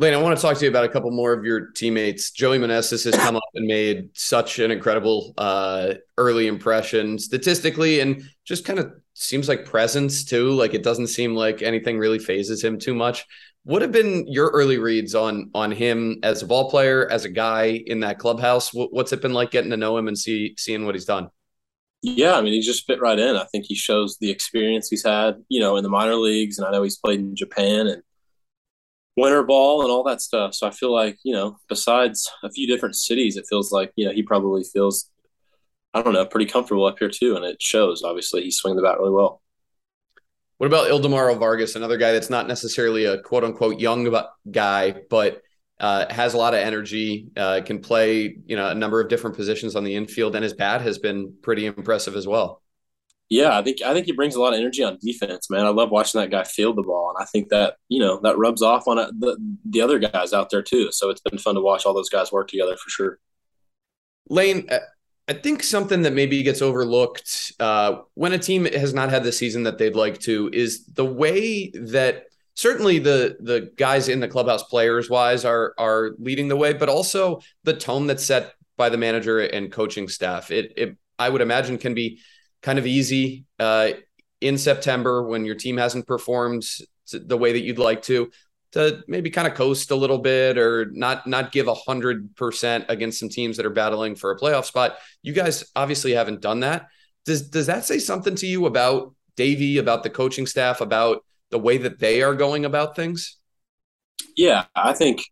Lane, 0.00 0.14
I 0.14 0.16
want 0.16 0.34
to 0.34 0.40
talk 0.40 0.56
to 0.56 0.64
you 0.64 0.70
about 0.70 0.86
a 0.86 0.88
couple 0.88 1.10
more 1.10 1.34
of 1.34 1.44
your 1.44 1.72
teammates. 1.72 2.30
Joey 2.30 2.58
Meneses 2.58 3.04
has 3.04 3.14
come 3.16 3.36
up 3.36 3.42
and 3.54 3.66
made 3.66 4.08
such 4.14 4.58
an 4.58 4.70
incredible 4.70 5.34
uh, 5.36 5.92
early 6.16 6.46
impression 6.46 7.18
statistically 7.18 8.00
and 8.00 8.22
just 8.46 8.64
kind 8.64 8.78
of 8.78 8.90
seems 9.12 9.46
like 9.46 9.66
presence 9.66 10.24
too. 10.24 10.52
Like 10.52 10.72
it 10.72 10.82
doesn't 10.82 11.08
seem 11.08 11.34
like 11.34 11.60
anything 11.60 11.98
really 11.98 12.18
phases 12.18 12.64
him 12.64 12.78
too 12.78 12.94
much. 12.94 13.26
What 13.64 13.82
have 13.82 13.92
been 13.92 14.26
your 14.26 14.48
early 14.52 14.78
reads 14.78 15.14
on 15.14 15.50
on 15.54 15.70
him 15.70 16.18
as 16.22 16.40
a 16.40 16.46
ball 16.46 16.70
player, 16.70 17.06
as 17.10 17.26
a 17.26 17.30
guy 17.30 17.82
in 17.84 18.00
that 18.00 18.18
clubhouse? 18.18 18.70
What's 18.72 19.12
it 19.12 19.20
been 19.20 19.34
like 19.34 19.50
getting 19.50 19.70
to 19.70 19.76
know 19.76 19.98
him 19.98 20.08
and 20.08 20.16
see 20.16 20.54
seeing 20.56 20.86
what 20.86 20.94
he's 20.94 21.04
done? 21.04 21.28
Yeah, 22.00 22.38
I 22.38 22.40
mean, 22.40 22.54
he 22.54 22.62
just 22.62 22.86
fit 22.86 23.02
right 23.02 23.18
in. 23.18 23.36
I 23.36 23.44
think 23.52 23.66
he 23.66 23.74
shows 23.74 24.16
the 24.18 24.30
experience 24.30 24.88
he's 24.88 25.04
had, 25.04 25.34
you 25.50 25.60
know, 25.60 25.76
in 25.76 25.82
the 25.82 25.90
minor 25.90 26.14
leagues, 26.14 26.56
and 26.56 26.66
I 26.66 26.70
know 26.70 26.82
he's 26.82 26.96
played 26.96 27.20
in 27.20 27.36
Japan 27.36 27.86
and 27.86 28.02
winter 29.20 29.42
ball 29.42 29.82
and 29.82 29.90
all 29.90 30.02
that 30.04 30.20
stuff. 30.20 30.54
So 30.54 30.66
I 30.66 30.70
feel 30.70 30.92
like, 30.92 31.18
you 31.22 31.32
know, 31.32 31.58
besides 31.68 32.30
a 32.42 32.50
few 32.50 32.66
different 32.66 32.96
cities, 32.96 33.36
it 33.36 33.46
feels 33.48 33.70
like, 33.70 33.92
you 33.96 34.06
know, 34.06 34.12
he 34.12 34.22
probably 34.22 34.64
feels, 34.64 35.10
I 35.94 36.02
don't 36.02 36.14
know, 36.14 36.26
pretty 36.26 36.46
comfortable 36.46 36.86
up 36.86 36.98
here 36.98 37.10
too. 37.10 37.36
And 37.36 37.44
it 37.44 37.60
shows, 37.60 38.02
obviously, 38.02 38.42
he's 38.42 38.56
swinging 38.56 38.76
the 38.76 38.82
bat 38.82 38.98
really 38.98 39.12
well. 39.12 39.42
What 40.58 40.66
about 40.66 40.90
Ildemaro 40.90 41.38
Vargas, 41.38 41.74
another 41.74 41.96
guy 41.96 42.12
that's 42.12 42.28
not 42.28 42.46
necessarily 42.46 43.06
a 43.06 43.22
quote 43.22 43.44
unquote 43.44 43.80
young 43.80 44.14
guy, 44.50 44.94
but 45.08 45.42
uh, 45.80 46.12
has 46.12 46.34
a 46.34 46.36
lot 46.36 46.52
of 46.52 46.60
energy, 46.60 47.28
uh, 47.36 47.62
can 47.64 47.80
play, 47.80 48.36
you 48.46 48.56
know, 48.56 48.68
a 48.68 48.74
number 48.74 49.00
of 49.00 49.08
different 49.08 49.36
positions 49.36 49.74
on 49.74 49.84
the 49.84 49.94
infield, 49.94 50.34
and 50.34 50.42
his 50.42 50.52
bat 50.52 50.82
has 50.82 50.98
been 50.98 51.32
pretty 51.40 51.64
impressive 51.64 52.14
as 52.14 52.26
well. 52.26 52.62
Yeah, 53.30 53.56
I 53.56 53.62
think 53.62 53.80
I 53.80 53.94
think 53.94 54.06
he 54.06 54.12
brings 54.12 54.34
a 54.34 54.40
lot 54.40 54.54
of 54.54 54.58
energy 54.58 54.82
on 54.82 54.98
defense, 55.00 55.48
man. 55.48 55.64
I 55.64 55.68
love 55.68 55.90
watching 55.90 56.20
that 56.20 56.32
guy 56.32 56.42
field 56.42 56.76
the 56.76 56.82
ball, 56.82 57.14
and 57.14 57.22
I 57.22 57.26
think 57.26 57.48
that 57.50 57.76
you 57.88 58.00
know 58.00 58.18
that 58.24 58.36
rubs 58.36 58.60
off 58.60 58.88
on 58.88 58.96
the 58.96 59.38
the 59.64 59.80
other 59.80 60.00
guys 60.00 60.32
out 60.32 60.50
there 60.50 60.62
too. 60.62 60.90
So 60.90 61.10
it's 61.10 61.20
been 61.20 61.38
fun 61.38 61.54
to 61.54 61.60
watch 61.60 61.86
all 61.86 61.94
those 61.94 62.08
guys 62.08 62.32
work 62.32 62.48
together 62.48 62.76
for 62.76 62.90
sure. 62.90 63.20
Lane, 64.28 64.66
uh, 64.68 64.78
I 65.28 65.34
think 65.34 65.62
something 65.62 66.02
that 66.02 66.12
maybe 66.12 66.42
gets 66.42 66.60
overlooked 66.60 67.52
uh, 67.60 68.00
when 68.14 68.32
a 68.32 68.38
team 68.38 68.64
has 68.64 68.92
not 68.92 69.10
had 69.10 69.22
the 69.22 69.30
season 69.30 69.62
that 69.62 69.78
they'd 69.78 69.94
like 69.94 70.18
to 70.22 70.50
is 70.52 70.86
the 70.86 71.04
way 71.04 71.70
that 71.70 72.24
certainly 72.56 72.98
the 72.98 73.36
the 73.38 73.70
guys 73.76 74.08
in 74.08 74.18
the 74.18 74.26
clubhouse 74.26 74.64
players 74.64 75.08
wise 75.08 75.44
are 75.44 75.72
are 75.78 76.16
leading 76.18 76.48
the 76.48 76.56
way, 76.56 76.72
but 76.72 76.88
also 76.88 77.40
the 77.62 77.74
tone 77.74 78.08
that's 78.08 78.24
set 78.24 78.54
by 78.76 78.88
the 78.88 78.98
manager 78.98 79.38
and 79.38 79.70
coaching 79.70 80.08
staff. 80.08 80.50
It, 80.50 80.72
it 80.76 80.96
I 81.16 81.28
would 81.28 81.42
imagine 81.42 81.78
can 81.78 81.94
be 81.94 82.18
kind 82.62 82.78
of 82.78 82.86
easy 82.86 83.44
uh, 83.58 83.90
in 84.40 84.58
September 84.58 85.22
when 85.22 85.44
your 85.44 85.54
team 85.54 85.76
hasn't 85.76 86.06
performed 86.06 86.64
the 87.12 87.36
way 87.36 87.52
that 87.52 87.60
you'd 87.60 87.78
like 87.78 88.02
to 88.02 88.30
to 88.72 89.02
maybe 89.08 89.30
kind 89.30 89.48
of 89.48 89.54
coast 89.54 89.90
a 89.90 89.96
little 89.96 90.18
bit 90.18 90.56
or 90.56 90.86
not 90.92 91.26
not 91.26 91.50
give 91.50 91.66
a 91.66 91.74
hundred 91.74 92.34
percent 92.36 92.84
against 92.88 93.18
some 93.18 93.28
teams 93.28 93.56
that 93.56 93.66
are 93.66 93.70
battling 93.70 94.14
for 94.14 94.30
a 94.30 94.38
playoff 94.38 94.64
spot. 94.64 94.96
You 95.22 95.32
guys 95.32 95.64
obviously 95.74 96.12
haven't 96.12 96.40
done 96.40 96.60
that. 96.60 96.86
Does 97.24 97.48
does 97.48 97.66
that 97.66 97.84
say 97.84 97.98
something 97.98 98.34
to 98.36 98.46
you 98.46 98.66
about 98.66 99.14
Davey, 99.36 99.78
about 99.78 100.02
the 100.02 100.10
coaching 100.10 100.46
staff, 100.46 100.80
about 100.80 101.24
the 101.50 101.58
way 101.58 101.78
that 101.78 101.98
they 101.98 102.22
are 102.22 102.34
going 102.34 102.64
about 102.64 102.94
things? 102.94 103.38
Yeah, 104.36 104.66
I 104.76 104.92
think 104.92 105.22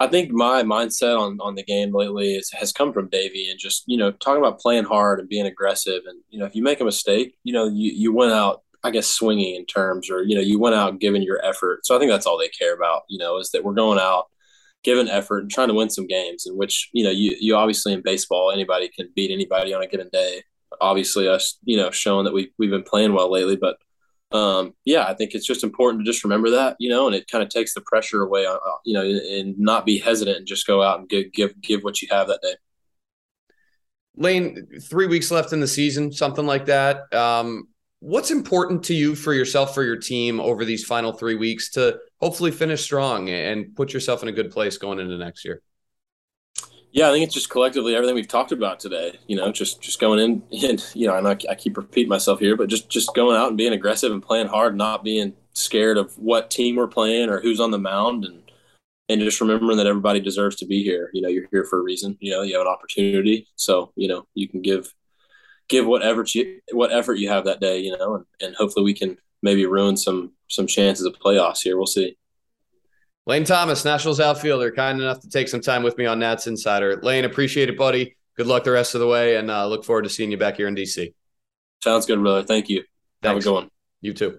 I 0.00 0.06
think 0.06 0.30
my 0.30 0.62
mindset 0.62 1.18
on, 1.18 1.38
on 1.40 1.56
the 1.56 1.64
game 1.64 1.92
lately 1.92 2.34
is, 2.34 2.50
has 2.52 2.72
come 2.72 2.92
from 2.92 3.08
Davey 3.08 3.48
and 3.50 3.58
just, 3.58 3.82
you 3.86 3.96
know, 3.96 4.12
talking 4.12 4.40
about 4.40 4.60
playing 4.60 4.84
hard 4.84 5.18
and 5.18 5.28
being 5.28 5.46
aggressive. 5.46 6.02
And, 6.06 6.20
you 6.30 6.38
know, 6.38 6.46
if 6.46 6.54
you 6.54 6.62
make 6.62 6.80
a 6.80 6.84
mistake, 6.84 7.36
you 7.42 7.52
know, 7.52 7.66
you, 7.66 7.90
you 7.90 8.12
went 8.12 8.32
out, 8.32 8.62
I 8.84 8.92
guess, 8.92 9.08
swinging 9.08 9.56
in 9.56 9.66
terms 9.66 10.08
or, 10.08 10.22
you 10.22 10.36
know, 10.36 10.40
you 10.40 10.60
went 10.60 10.76
out 10.76 11.00
giving 11.00 11.22
your 11.22 11.44
effort. 11.44 11.84
So 11.84 11.96
I 11.96 11.98
think 11.98 12.12
that's 12.12 12.26
all 12.26 12.38
they 12.38 12.48
care 12.48 12.74
about, 12.74 13.02
you 13.08 13.18
know, 13.18 13.38
is 13.38 13.50
that 13.50 13.64
we're 13.64 13.74
going 13.74 13.98
out, 13.98 14.26
giving 14.84 15.08
effort 15.08 15.40
and 15.40 15.50
trying 15.50 15.68
to 15.68 15.74
win 15.74 15.90
some 15.90 16.06
games 16.06 16.46
in 16.46 16.56
which, 16.56 16.90
you 16.92 17.02
know, 17.02 17.10
you, 17.10 17.36
you 17.40 17.56
obviously 17.56 17.92
in 17.92 18.00
baseball, 18.00 18.52
anybody 18.52 18.88
can 18.88 19.08
beat 19.16 19.32
anybody 19.32 19.74
on 19.74 19.82
a 19.82 19.88
given 19.88 20.08
day. 20.12 20.42
Obviously, 20.80 21.26
us, 21.26 21.58
you 21.64 21.76
know, 21.76 21.90
showing 21.90 22.24
that 22.24 22.32
we, 22.32 22.52
we've 22.56 22.70
been 22.70 22.84
playing 22.84 23.14
well 23.14 23.32
lately, 23.32 23.56
but 23.56 23.78
um, 24.30 24.74
yeah, 24.84 25.06
I 25.06 25.14
think 25.14 25.34
it's 25.34 25.46
just 25.46 25.64
important 25.64 26.04
to 26.04 26.10
just 26.10 26.24
remember 26.24 26.50
that, 26.50 26.76
you 26.78 26.90
know, 26.90 27.06
and 27.06 27.16
it 27.16 27.30
kind 27.30 27.42
of 27.42 27.48
takes 27.48 27.72
the 27.72 27.80
pressure 27.80 28.22
away, 28.22 28.44
uh, 28.44 28.54
uh, 28.54 28.76
you 28.84 28.92
know, 28.92 29.02
and 29.02 29.58
not 29.58 29.86
be 29.86 29.98
hesitant 29.98 30.36
and 30.36 30.46
just 30.46 30.66
go 30.66 30.82
out 30.82 31.00
and 31.00 31.08
give 31.08 31.32
give 31.32 31.58
give 31.60 31.82
what 31.82 32.02
you 32.02 32.08
have 32.10 32.28
that 32.28 32.42
day. 32.42 32.54
Lane, 34.16 34.66
three 34.82 35.06
weeks 35.06 35.30
left 35.30 35.52
in 35.52 35.60
the 35.60 35.68
season, 35.68 36.12
something 36.12 36.44
like 36.44 36.66
that. 36.66 37.12
Um, 37.14 37.68
what's 38.00 38.30
important 38.30 38.82
to 38.84 38.94
you 38.94 39.14
for 39.14 39.32
yourself, 39.32 39.74
for 39.74 39.84
your 39.84 39.96
team 39.96 40.40
over 40.40 40.64
these 40.64 40.84
final 40.84 41.12
three 41.12 41.36
weeks 41.36 41.70
to 41.70 41.98
hopefully 42.20 42.50
finish 42.50 42.82
strong 42.82 43.28
and 43.30 43.74
put 43.76 43.92
yourself 43.92 44.22
in 44.22 44.28
a 44.28 44.32
good 44.32 44.50
place 44.50 44.76
going 44.76 44.98
into 44.98 45.16
next 45.16 45.44
year? 45.44 45.62
Yeah, 46.90 47.08
I 47.08 47.12
think 47.12 47.24
it's 47.24 47.34
just 47.34 47.50
collectively 47.50 47.94
everything 47.94 48.14
we've 48.14 48.28
talked 48.28 48.52
about 48.52 48.80
today. 48.80 49.18
You 49.26 49.36
know, 49.36 49.52
just 49.52 49.80
just 49.80 50.00
going 50.00 50.18
in 50.20 50.42
and 50.68 50.84
you 50.94 51.06
know, 51.06 51.16
and 51.16 51.28
I, 51.28 51.36
I 51.50 51.54
keep 51.54 51.76
repeating 51.76 52.08
myself 52.08 52.40
here, 52.40 52.56
but 52.56 52.68
just 52.68 52.88
just 52.88 53.14
going 53.14 53.36
out 53.36 53.48
and 53.48 53.56
being 53.56 53.72
aggressive 53.72 54.12
and 54.12 54.22
playing 54.22 54.48
hard, 54.48 54.76
not 54.76 55.04
being 55.04 55.34
scared 55.52 55.98
of 55.98 56.16
what 56.18 56.50
team 56.50 56.76
we're 56.76 56.88
playing 56.88 57.28
or 57.28 57.40
who's 57.40 57.60
on 57.60 57.70
the 57.70 57.78
mound, 57.78 58.24
and 58.24 58.42
and 59.08 59.20
just 59.20 59.40
remembering 59.40 59.78
that 59.78 59.86
everybody 59.86 60.20
deserves 60.20 60.56
to 60.56 60.66
be 60.66 60.82
here. 60.82 61.10
You 61.12 61.22
know, 61.22 61.28
you're 61.28 61.48
here 61.50 61.64
for 61.64 61.78
a 61.78 61.82
reason. 61.82 62.16
You 62.20 62.32
know, 62.32 62.42
you 62.42 62.54
have 62.54 62.66
an 62.66 62.72
opportunity, 62.72 63.46
so 63.56 63.92
you 63.96 64.08
know 64.08 64.26
you 64.34 64.48
can 64.48 64.62
give 64.62 64.92
give 65.68 65.86
whatever 65.86 66.24
you 66.28 66.60
what 66.72 66.92
effort 66.92 67.14
you 67.14 67.28
have 67.28 67.44
that 67.44 67.60
day. 67.60 67.80
You 67.80 67.96
know, 67.98 68.14
and, 68.16 68.24
and 68.40 68.56
hopefully 68.56 68.84
we 68.84 68.94
can 68.94 69.18
maybe 69.42 69.66
ruin 69.66 69.96
some 69.96 70.32
some 70.48 70.66
chances 70.66 71.06
of 71.06 71.14
playoffs 71.14 71.62
here. 71.62 71.76
We'll 71.76 71.86
see. 71.86 72.16
Lane 73.28 73.44
Thomas, 73.44 73.84
Nationals 73.84 74.20
outfielder, 74.20 74.72
kind 74.72 74.98
enough 75.02 75.20
to 75.20 75.28
take 75.28 75.48
some 75.48 75.60
time 75.60 75.82
with 75.82 75.98
me 75.98 76.06
on 76.06 76.18
Nats 76.18 76.46
Insider. 76.46 76.98
Lane, 77.02 77.26
appreciate 77.26 77.68
it, 77.68 77.76
buddy. 77.76 78.16
Good 78.38 78.46
luck 78.46 78.64
the 78.64 78.70
rest 78.70 78.94
of 78.94 79.02
the 79.02 79.06
way, 79.06 79.36
and 79.36 79.50
uh, 79.50 79.66
look 79.66 79.84
forward 79.84 80.04
to 80.04 80.08
seeing 80.08 80.30
you 80.30 80.38
back 80.38 80.56
here 80.56 80.66
in 80.66 80.74
DC. 80.74 81.12
Sounds 81.84 82.06
good, 82.06 82.20
brother. 82.20 82.42
Thank 82.42 82.70
you. 82.70 82.84
Thanks. 83.20 83.34
Have 83.34 83.36
a 83.36 83.40
good 83.40 83.52
one. 83.52 83.70
You 84.00 84.14
too. 84.14 84.38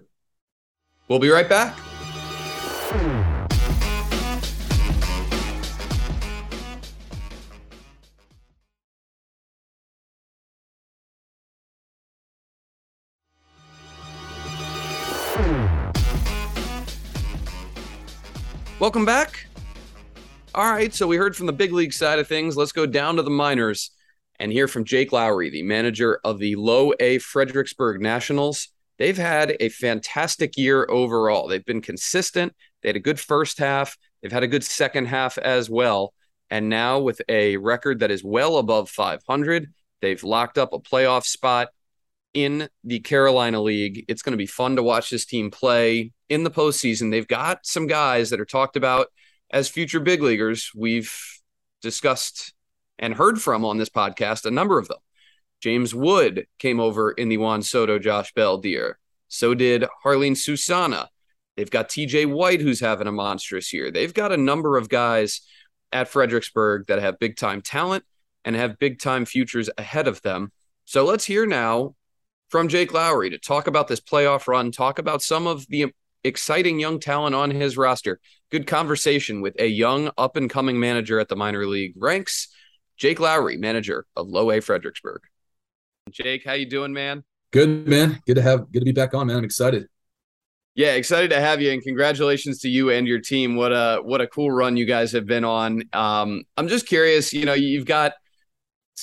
We'll 1.06 1.20
be 1.20 1.28
right 1.28 1.48
back. 1.48 1.78
Welcome 18.80 19.04
back. 19.04 19.46
All 20.54 20.72
right, 20.72 20.94
so 20.94 21.06
we 21.06 21.16
heard 21.16 21.36
from 21.36 21.44
the 21.44 21.52
big 21.52 21.70
league 21.70 21.92
side 21.92 22.18
of 22.18 22.26
things. 22.26 22.56
Let's 22.56 22.72
go 22.72 22.86
down 22.86 23.16
to 23.16 23.22
the 23.22 23.28
minors 23.28 23.90
and 24.38 24.50
hear 24.50 24.66
from 24.66 24.86
Jake 24.86 25.12
Lowery, 25.12 25.50
the 25.50 25.62
manager 25.62 26.18
of 26.24 26.38
the 26.38 26.56
low 26.56 26.94
A 26.98 27.18
Fredericksburg 27.18 28.00
Nationals. 28.00 28.68
They've 28.98 29.18
had 29.18 29.54
a 29.60 29.68
fantastic 29.68 30.56
year 30.56 30.86
overall. 30.88 31.46
They've 31.46 31.62
been 31.62 31.82
consistent. 31.82 32.54
They 32.80 32.88
had 32.88 32.96
a 32.96 33.00
good 33.00 33.20
first 33.20 33.58
half. 33.58 33.98
They've 34.22 34.32
had 34.32 34.44
a 34.44 34.48
good 34.48 34.64
second 34.64 35.08
half 35.08 35.36
as 35.36 35.68
well. 35.68 36.14
And 36.48 36.70
now, 36.70 37.00
with 37.00 37.20
a 37.28 37.58
record 37.58 37.98
that 37.98 38.10
is 38.10 38.24
well 38.24 38.56
above 38.56 38.88
500, 38.88 39.66
they've 40.00 40.24
locked 40.24 40.56
up 40.56 40.72
a 40.72 40.80
playoff 40.80 41.26
spot 41.26 41.68
in 42.34 42.68
the 42.84 43.00
Carolina 43.00 43.60
League. 43.60 44.04
It's 44.08 44.22
going 44.22 44.32
to 44.32 44.38
be 44.38 44.46
fun 44.46 44.76
to 44.76 44.82
watch 44.82 45.10
this 45.10 45.26
team 45.26 45.50
play 45.50 46.12
in 46.28 46.44
the 46.44 46.50
postseason. 46.50 47.10
They've 47.10 47.26
got 47.26 47.66
some 47.66 47.86
guys 47.86 48.30
that 48.30 48.40
are 48.40 48.44
talked 48.46 48.76
about 48.76 49.08
as 49.52 49.68
future 49.68 50.00
big 50.00 50.22
leaguers. 50.22 50.70
We've 50.74 51.12
discussed 51.82 52.54
and 52.98 53.14
heard 53.14 53.40
from 53.40 53.64
on 53.64 53.78
this 53.78 53.88
podcast 53.88 54.44
a 54.44 54.50
number 54.50 54.78
of 54.78 54.88
them. 54.88 54.98
James 55.60 55.94
Wood 55.94 56.46
came 56.58 56.80
over 56.80 57.10
in 57.10 57.28
the 57.28 57.36
Juan 57.36 57.62
Soto, 57.62 57.98
Josh 57.98 58.32
Bell 58.32 58.58
deal. 58.58 58.92
So 59.28 59.54
did 59.54 59.84
Jarlin 60.04 60.36
Susana. 60.36 61.08
They've 61.56 61.70
got 61.70 61.88
TJ 61.88 62.26
White, 62.32 62.60
who's 62.60 62.80
having 62.80 63.06
a 63.06 63.12
monstrous 63.12 63.72
year. 63.72 63.90
They've 63.90 64.14
got 64.14 64.32
a 64.32 64.36
number 64.36 64.76
of 64.76 64.88
guys 64.88 65.42
at 65.92 66.08
Fredericksburg 66.08 66.86
that 66.86 67.00
have 67.00 67.18
big 67.18 67.36
time 67.36 67.60
talent 67.60 68.04
and 68.44 68.56
have 68.56 68.78
big 68.78 68.98
time 68.98 69.24
futures 69.24 69.68
ahead 69.76 70.08
of 70.08 70.22
them. 70.22 70.52
So 70.84 71.04
let's 71.04 71.24
hear 71.24 71.46
now 71.46 71.94
from 72.50 72.68
Jake 72.68 72.92
Lowery 72.92 73.30
to 73.30 73.38
talk 73.38 73.68
about 73.68 73.88
this 73.88 74.00
playoff 74.00 74.46
run, 74.48 74.72
talk 74.72 74.98
about 74.98 75.22
some 75.22 75.46
of 75.46 75.66
the 75.68 75.92
exciting 76.24 76.78
young 76.80 77.00
talent 77.00 77.34
on 77.34 77.50
his 77.50 77.76
roster. 77.76 78.20
Good 78.50 78.66
conversation 78.66 79.40
with 79.40 79.54
a 79.58 79.66
young 79.66 80.10
up 80.18 80.36
and 80.36 80.50
coming 80.50 80.78
manager 80.78 81.20
at 81.20 81.28
the 81.28 81.36
minor 81.36 81.64
league 81.66 81.94
ranks, 81.96 82.48
Jake 82.96 83.20
Lowery, 83.20 83.56
manager 83.56 84.04
of 84.16 84.28
Low 84.28 84.50
A 84.50 84.60
Fredericksburg. 84.60 85.22
Jake, 86.10 86.44
how 86.44 86.54
you 86.54 86.66
doing, 86.66 86.92
man? 86.92 87.22
Good, 87.52 87.86
man. 87.86 88.20
Good 88.26 88.34
to 88.34 88.42
have 88.42 88.70
good 88.72 88.80
to 88.80 88.84
be 88.84 88.92
back 88.92 89.14
on, 89.14 89.28
man. 89.28 89.36
I'm 89.36 89.44
excited. 89.44 89.86
Yeah, 90.74 90.94
excited 90.94 91.30
to 91.30 91.40
have 91.40 91.60
you, 91.60 91.70
and 91.70 91.82
congratulations 91.82 92.60
to 92.60 92.68
you 92.68 92.90
and 92.90 93.06
your 93.06 93.20
team. 93.20 93.56
What 93.56 93.72
a 93.72 94.00
what 94.02 94.20
a 94.20 94.26
cool 94.26 94.50
run 94.50 94.76
you 94.76 94.86
guys 94.86 95.12
have 95.12 95.26
been 95.26 95.44
on. 95.44 95.82
Um, 95.92 96.42
I'm 96.56 96.68
just 96.68 96.86
curious. 96.86 97.32
You 97.32 97.44
know, 97.44 97.54
you've 97.54 97.86
got 97.86 98.12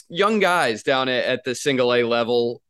young 0.09 0.39
guys 0.39 0.83
down 0.83 1.07
at, 1.09 1.25
at 1.25 1.43
the 1.43 1.55
single 1.55 1.93
A 1.93 2.03
level 2.03 2.61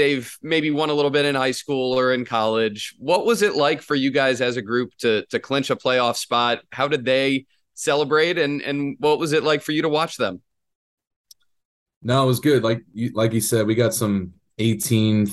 they've 0.00 0.38
maybe 0.42 0.70
won 0.70 0.88
a 0.88 0.94
little 0.94 1.10
bit 1.10 1.26
in 1.26 1.34
high 1.34 1.50
school 1.50 1.98
or 1.98 2.12
in 2.12 2.24
college. 2.24 2.94
What 2.98 3.26
was 3.26 3.42
it 3.42 3.54
like 3.54 3.82
for 3.82 3.94
you 3.94 4.10
guys 4.10 4.40
as 4.40 4.56
a 4.56 4.62
group 4.62 4.94
to 4.98 5.26
to 5.26 5.38
clinch 5.38 5.70
a 5.70 5.76
playoff 5.76 6.16
spot? 6.16 6.60
How 6.72 6.88
did 6.88 7.04
they 7.04 7.46
celebrate, 7.74 8.38
and 8.38 8.62
and 8.62 8.96
what 8.98 9.18
was 9.18 9.32
it 9.32 9.44
like 9.44 9.62
for 9.62 9.72
you 9.72 9.82
to 9.82 9.88
watch 9.88 10.16
them? 10.16 10.40
No, 12.02 12.22
it 12.22 12.26
was 12.26 12.40
good. 12.40 12.62
Like 12.64 12.82
you, 12.94 13.10
like 13.14 13.32
you 13.32 13.42
said, 13.42 13.66
we 13.66 13.74
got 13.74 13.92
some 13.92 14.32
18 14.58 15.26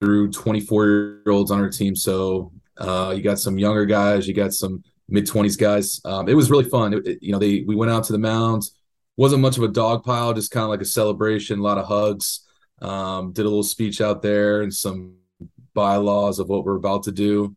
through 0.00 0.30
24 0.30 0.86
year 0.86 1.22
olds 1.28 1.50
on 1.50 1.60
our 1.60 1.68
team. 1.68 1.94
So 1.94 2.52
uh, 2.78 3.12
you 3.14 3.22
got 3.22 3.38
some 3.38 3.58
younger 3.58 3.84
guys, 3.84 4.26
you 4.26 4.32
got 4.32 4.54
some 4.54 4.82
mid 5.08 5.26
20s 5.26 5.58
guys. 5.58 6.00
Um, 6.04 6.28
it 6.28 6.34
was 6.34 6.50
really 6.50 6.68
fun. 6.68 6.94
It, 6.94 7.06
it, 7.06 7.18
you 7.20 7.32
know, 7.32 7.38
they 7.38 7.60
we 7.60 7.76
went 7.76 7.92
out 7.92 8.04
to 8.04 8.12
the 8.12 8.18
mounds. 8.18 8.74
wasn't 9.18 9.42
much 9.42 9.58
of 9.58 9.64
a 9.64 9.68
dog 9.68 10.02
pile, 10.02 10.32
just 10.32 10.50
kind 10.50 10.64
of 10.64 10.70
like 10.70 10.80
a 10.80 10.86
celebration, 10.86 11.58
a 11.58 11.62
lot 11.62 11.78
of 11.78 11.86
hugs. 11.86 12.45
Um, 12.82 13.32
did 13.32 13.46
a 13.46 13.48
little 13.48 13.62
speech 13.62 14.00
out 14.00 14.22
there 14.22 14.62
and 14.62 14.72
some 14.72 15.16
bylaws 15.74 16.38
of 16.38 16.48
what 16.48 16.64
we're 16.64 16.76
about 16.76 17.04
to 17.04 17.12
do. 17.12 17.56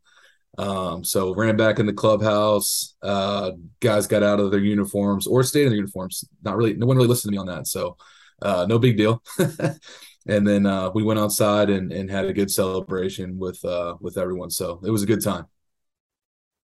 Um, 0.57 1.03
so 1.03 1.33
ran 1.33 1.55
back 1.55 1.79
in 1.79 1.85
the 1.85 1.93
clubhouse. 1.93 2.95
Uh, 3.01 3.51
guys 3.79 4.07
got 4.07 4.23
out 4.23 4.39
of 4.39 4.51
their 4.51 4.59
uniforms 4.59 5.27
or 5.27 5.43
stayed 5.43 5.63
in 5.63 5.69
their 5.69 5.77
uniforms. 5.77 6.25
Not 6.43 6.57
really, 6.57 6.73
no 6.73 6.85
one 6.85 6.97
really 6.97 7.07
listened 7.07 7.31
to 7.31 7.35
me 7.35 7.37
on 7.37 7.47
that. 7.47 7.67
So 7.67 7.97
uh, 8.41 8.65
no 8.67 8.77
big 8.77 8.97
deal. 8.97 9.23
and 10.27 10.47
then 10.47 10.65
uh, 10.65 10.91
we 10.93 11.03
went 11.03 11.19
outside 11.19 11.69
and, 11.69 11.91
and 11.91 12.09
had 12.09 12.25
a 12.25 12.33
good 12.33 12.51
celebration 12.51 13.37
with 13.37 13.63
uh, 13.63 13.95
with 14.01 14.17
everyone. 14.17 14.49
So 14.49 14.81
it 14.83 14.91
was 14.91 15.03
a 15.03 15.07
good 15.07 15.23
time. 15.23 15.45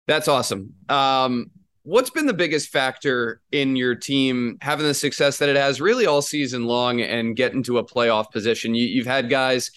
That's 0.07 0.29
awesome. 0.29 0.75
Um, 0.89 1.51
what's 1.83 2.11
been 2.11 2.27
the 2.27 2.35
biggest 2.35 2.69
factor 2.69 3.41
in 3.53 3.77
your 3.77 3.95
team 3.95 4.59
having 4.61 4.87
the 4.87 4.95
success 4.95 5.39
that 5.39 5.49
it 5.49 5.57
has 5.57 5.81
really 5.81 6.07
all 6.07 6.23
season 6.23 6.67
long 6.67 7.01
and 7.01 7.37
get 7.37 7.53
into 7.53 7.79
a 7.79 7.85
playoff 7.85 8.31
position? 8.31 8.75
You, 8.75 8.87
you've 8.87 9.07
had 9.07 9.31
guys 9.31 9.71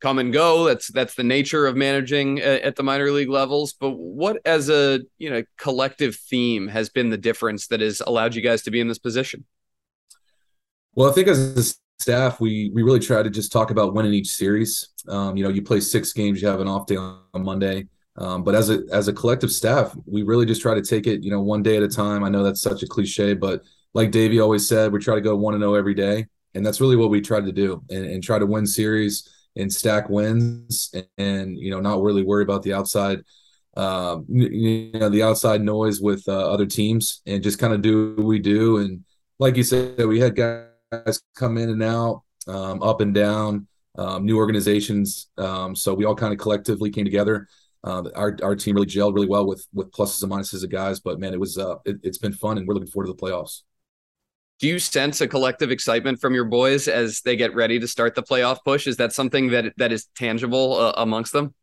come 0.00 0.18
and 0.18 0.32
go. 0.32 0.64
That's 0.64 0.88
that's 0.88 1.14
the 1.14 1.24
nature 1.24 1.66
of 1.66 1.76
managing 1.76 2.40
at, 2.40 2.62
at 2.62 2.76
the 2.76 2.82
minor 2.82 3.10
league 3.10 3.30
levels. 3.30 3.72
But 3.72 3.90
what, 3.90 4.40
as 4.44 4.68
a 4.68 5.00
you 5.18 5.30
know 5.30 5.42
collective 5.58 6.16
theme, 6.16 6.68
has 6.68 6.88
been 6.88 7.10
the 7.10 7.18
difference 7.18 7.68
that 7.68 7.80
has 7.80 8.00
allowed 8.00 8.34
you 8.34 8.42
guys 8.42 8.62
to 8.62 8.70
be 8.70 8.80
in 8.80 8.88
this 8.88 8.98
position? 8.98 9.44
Well, 10.94 11.10
I 11.10 11.12
think 11.12 11.28
as 11.28 11.56
a 11.56 12.02
staff, 12.02 12.40
we 12.40 12.70
we 12.74 12.82
really 12.82 13.00
try 13.00 13.22
to 13.22 13.30
just 13.30 13.52
talk 13.52 13.70
about 13.70 13.94
winning 13.94 14.14
each 14.14 14.28
series. 14.28 14.88
Um, 15.08 15.36
you 15.36 15.44
know, 15.44 15.50
you 15.50 15.62
play 15.62 15.80
six 15.80 16.12
games, 16.12 16.42
you 16.42 16.48
have 16.48 16.60
an 16.60 16.68
off 16.68 16.86
day 16.86 16.96
on 16.96 17.20
Monday. 17.34 17.86
Um, 18.18 18.42
but 18.44 18.54
as 18.54 18.70
a 18.70 18.82
as 18.92 19.08
a 19.08 19.12
collective 19.12 19.52
staff, 19.52 19.94
we 20.06 20.22
really 20.22 20.46
just 20.46 20.62
try 20.62 20.74
to 20.74 20.82
take 20.82 21.06
it, 21.06 21.22
you 21.22 21.30
know, 21.30 21.42
one 21.42 21.62
day 21.62 21.76
at 21.76 21.82
a 21.82 21.88
time. 21.88 22.24
I 22.24 22.28
know 22.28 22.42
that's 22.42 22.62
such 22.62 22.82
a 22.82 22.86
cliche, 22.86 23.34
but 23.34 23.62
like 23.92 24.10
Davey 24.10 24.40
always 24.40 24.66
said, 24.68 24.92
we 24.92 24.98
try 25.00 25.14
to 25.14 25.20
go 25.20 25.36
one 25.36 25.54
and 25.54 25.62
zero 25.62 25.72
oh 25.72 25.74
every 25.74 25.94
day, 25.94 26.26
and 26.54 26.64
that's 26.64 26.80
really 26.80 26.96
what 26.96 27.10
we 27.10 27.20
try 27.20 27.40
to 27.40 27.52
do, 27.52 27.82
and, 27.90 28.06
and 28.06 28.22
try 28.22 28.38
to 28.38 28.46
win 28.46 28.66
series 28.66 29.30
and 29.56 29.72
stack 29.72 30.10
wins, 30.10 30.90
and, 30.92 31.06
and, 31.16 31.58
you 31.58 31.70
know, 31.70 31.80
not 31.80 32.02
really 32.02 32.22
worry 32.22 32.42
about 32.42 32.62
the 32.62 32.74
outside, 32.74 33.22
uh, 33.76 34.18
you 34.28 34.90
know, 34.92 35.08
the 35.08 35.22
outside 35.22 35.62
noise 35.62 35.98
with 35.98 36.22
uh, 36.28 36.52
other 36.52 36.66
teams, 36.66 37.22
and 37.26 37.42
just 37.42 37.58
kind 37.58 37.72
of 37.72 37.80
do 37.80 38.14
what 38.16 38.26
we 38.26 38.38
do. 38.38 38.78
And 38.78 39.04
like 39.38 39.56
you 39.56 39.62
said, 39.62 40.04
we 40.06 40.20
had 40.20 40.36
guys 40.36 41.22
come 41.34 41.56
in 41.56 41.70
and 41.70 41.82
out, 41.82 42.22
um, 42.48 42.82
up 42.82 43.00
and 43.00 43.14
down, 43.14 43.66
um, 43.96 44.26
new 44.26 44.36
organizations, 44.36 45.28
um, 45.38 45.74
so 45.74 45.94
we 45.94 46.04
all 46.04 46.14
kind 46.14 46.34
of 46.34 46.38
collectively 46.38 46.90
came 46.90 47.04
together 47.04 47.48
uh, 47.86 48.02
our 48.16 48.36
our 48.42 48.56
team 48.56 48.74
really 48.74 48.88
gelled 48.88 49.14
really 49.14 49.28
well 49.28 49.46
with 49.46 49.66
with 49.72 49.90
pluses 49.92 50.22
and 50.22 50.32
minuses 50.32 50.64
of 50.64 50.70
guys, 50.70 50.98
but 50.98 51.20
man, 51.20 51.32
it 51.32 51.38
was 51.38 51.56
uh, 51.56 51.76
it, 51.84 51.98
has 52.04 52.18
been 52.18 52.32
fun, 52.32 52.58
and 52.58 52.66
we're 52.66 52.74
looking 52.74 52.90
forward 52.90 53.06
to 53.06 53.12
the 53.12 53.18
playoffs. 53.18 53.62
Do 54.58 54.66
you 54.66 54.78
sense 54.80 55.20
a 55.20 55.28
collective 55.28 55.70
excitement 55.70 56.20
from 56.20 56.34
your 56.34 56.46
boys 56.46 56.88
as 56.88 57.20
they 57.20 57.36
get 57.36 57.54
ready 57.54 57.78
to 57.78 57.86
start 57.86 58.14
the 58.14 58.22
playoff 58.22 58.58
push? 58.64 58.88
Is 58.88 58.96
that 58.96 59.12
something 59.12 59.50
that 59.50 59.72
that 59.76 59.92
is 59.92 60.06
tangible 60.16 60.74
uh, 60.74 60.94
amongst 60.96 61.32
them? 61.32 61.54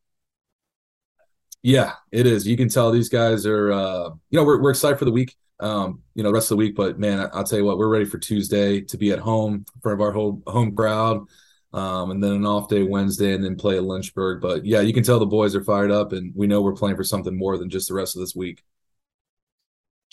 Yeah, 1.62 1.94
it 2.12 2.26
is. 2.26 2.48
You 2.48 2.56
can 2.56 2.70
tell 2.70 2.92
these 2.92 3.10
guys 3.10 3.46
are, 3.46 3.72
uh, 3.72 4.10
you 4.30 4.40
know, 4.40 4.46
we're 4.46 4.62
we're 4.62 4.70
excited 4.70 5.00
for 5.00 5.06
the 5.06 5.12
week, 5.12 5.36
um, 5.60 6.04
you 6.16 6.24
know, 6.24 6.30
the 6.30 6.36
rest 6.36 6.52
of 6.52 6.58
the 6.58 6.64
week. 6.64 6.76
But 6.76 7.00
man, 7.00 7.30
I'll 7.34 7.44
tell 7.44 7.60
you 7.60 7.66
what, 7.66 7.78
we're 7.78 7.90
ready 7.90 8.06
for 8.06 8.18
Tuesday 8.18 8.80
to 8.80 8.98
be 8.98 9.12
at 9.12 9.20
home 9.20 9.66
in 9.76 9.82
front 9.82 10.00
of 10.00 10.02
our 10.02 10.14
whole 10.14 10.42
home 10.48 10.74
crowd 10.74 11.26
um, 11.74 12.12
and 12.12 12.24
then 12.24 12.34
an 12.34 12.46
off 12.46 12.70
day 12.70 12.84
Wednesday, 12.84 13.34
and 13.34 13.44
then 13.44 13.56
play 13.56 13.78
at 13.78 13.84
Lynchburg. 13.84 14.42
But 14.42 14.66
yeah, 14.66 14.82
you 14.82 14.94
can 14.94 15.04
tell 15.04 15.20
the 15.20 15.26
boys 15.26 15.56
are 15.56 15.64
fired 15.64 15.92
up, 15.92 16.14
and 16.14 16.34
we 16.36 16.48
know 16.48 16.62
we're 16.62 16.74
playing 16.74 16.96
for 16.96 17.04
something 17.04 17.38
more 17.38 17.58
than 17.58 17.70
just 17.70 17.88
the 17.88 17.96
rest 17.96 18.16
of 18.16 18.22
this 18.22 18.36
week. 18.36 18.64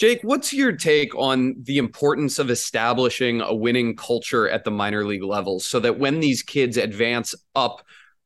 Jake, 0.00 0.20
what's 0.22 0.54
your 0.54 0.72
take 0.72 1.14
on 1.14 1.56
the 1.62 1.76
importance 1.76 2.38
of 2.38 2.48
establishing 2.48 3.42
a 3.42 3.54
winning 3.54 3.94
culture 3.94 4.48
at 4.48 4.64
the 4.64 4.70
minor 4.70 5.04
league 5.04 5.22
levels 5.22 5.66
so 5.66 5.78
that 5.78 5.98
when 5.98 6.20
these 6.20 6.42
kids 6.42 6.78
advance 6.78 7.35
up 7.54 7.82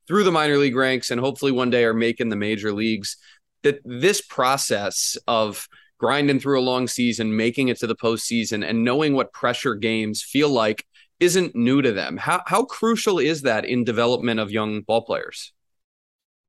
through 0.06 0.22
the 0.22 0.30
minor 0.30 0.56
league 0.56 0.76
ranks 0.76 1.11
and 1.11 1.20
hopefully 1.20 1.50
one 1.50 1.70
day 1.70 1.85
are 1.85 1.92
making 1.92 2.28
the 2.28 2.37
major 2.37 2.72
leagues, 2.72 3.16
that 3.64 3.80
this 3.85 4.20
process 4.20 5.16
of 5.26 5.66
grinding 5.98 6.38
through 6.38 6.61
a 6.61 6.62
long 6.62 6.87
season, 6.87 7.37
making 7.37 7.68
it 7.68 7.78
to 7.80 7.88
the 7.88 7.96
postseason, 7.96 8.64
and 8.64 8.85
knowing 8.85 9.14
what 9.14 9.32
pressure 9.32 9.74
games 9.74 10.22
feel 10.22 10.50
like 10.50 10.87
isn't 11.20 11.55
new 11.55 11.83
to 11.83 11.92
them. 11.92 12.16
How 12.16 12.42
how 12.46 12.64
crucial 12.64 13.18
is 13.18 13.42
that 13.42 13.64
in 13.64 13.85
development 13.85 14.40
of 14.40 14.50
young 14.50 14.83
ball 14.83 15.03
players? 15.03 15.53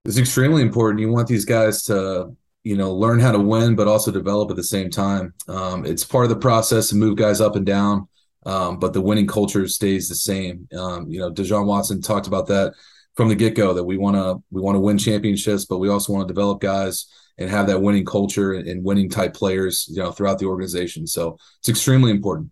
It's 0.05 0.17
extremely 0.17 0.61
important. 0.61 1.01
You 1.01 1.11
want 1.11 1.27
these 1.27 1.45
guys 1.45 1.83
to 1.83 2.35
you 2.63 2.77
know 2.77 2.93
learn 2.93 3.19
how 3.19 3.31
to 3.31 3.39
win, 3.39 3.75
but 3.75 3.87
also 3.87 4.11
develop 4.11 4.49
at 4.49 4.55
the 4.55 4.63
same 4.63 4.89
time. 4.89 5.33
Um, 5.47 5.85
it's 5.85 6.03
part 6.03 6.25
of 6.25 6.29
the 6.29 6.35
process 6.37 6.89
to 6.89 6.95
move 6.95 7.17
guys 7.17 7.41
up 7.41 7.55
and 7.55 7.65
down, 7.65 8.07
um, 8.45 8.79
but 8.79 8.93
the 8.93 9.01
winning 9.01 9.27
culture 9.27 9.67
stays 9.67 10.09
the 10.09 10.15
same. 10.15 10.67
Um, 10.77 11.07
you 11.09 11.19
know, 11.19 11.29
De 11.29 11.43
Jon 11.43 11.65
Watson 11.65 12.01
talked 12.01 12.27
about 12.27 12.47
that 12.47 12.73
from 13.15 13.29
the 13.29 13.35
get 13.35 13.55
go 13.55 13.73
that 13.73 13.83
we 13.83 13.97
want 13.97 14.15
to 14.15 14.43
we 14.51 14.61
want 14.61 14.75
to 14.75 14.79
win 14.79 14.97
championships, 14.97 15.65
but 15.65 15.79
we 15.79 15.89
also 15.89 16.13
want 16.13 16.27
to 16.27 16.33
develop 16.33 16.61
guys 16.61 17.07
and 17.37 17.49
have 17.49 17.67
that 17.67 17.81
winning 17.81 18.05
culture 18.05 18.53
and, 18.53 18.67
and 18.67 18.83
winning 18.83 19.09
type 19.09 19.33
players, 19.33 19.87
you 19.89 20.01
know, 20.01 20.11
throughout 20.11 20.39
the 20.39 20.45
organization. 20.45 21.05
So 21.05 21.37
it's 21.59 21.69
extremely 21.69 22.11
important. 22.11 22.51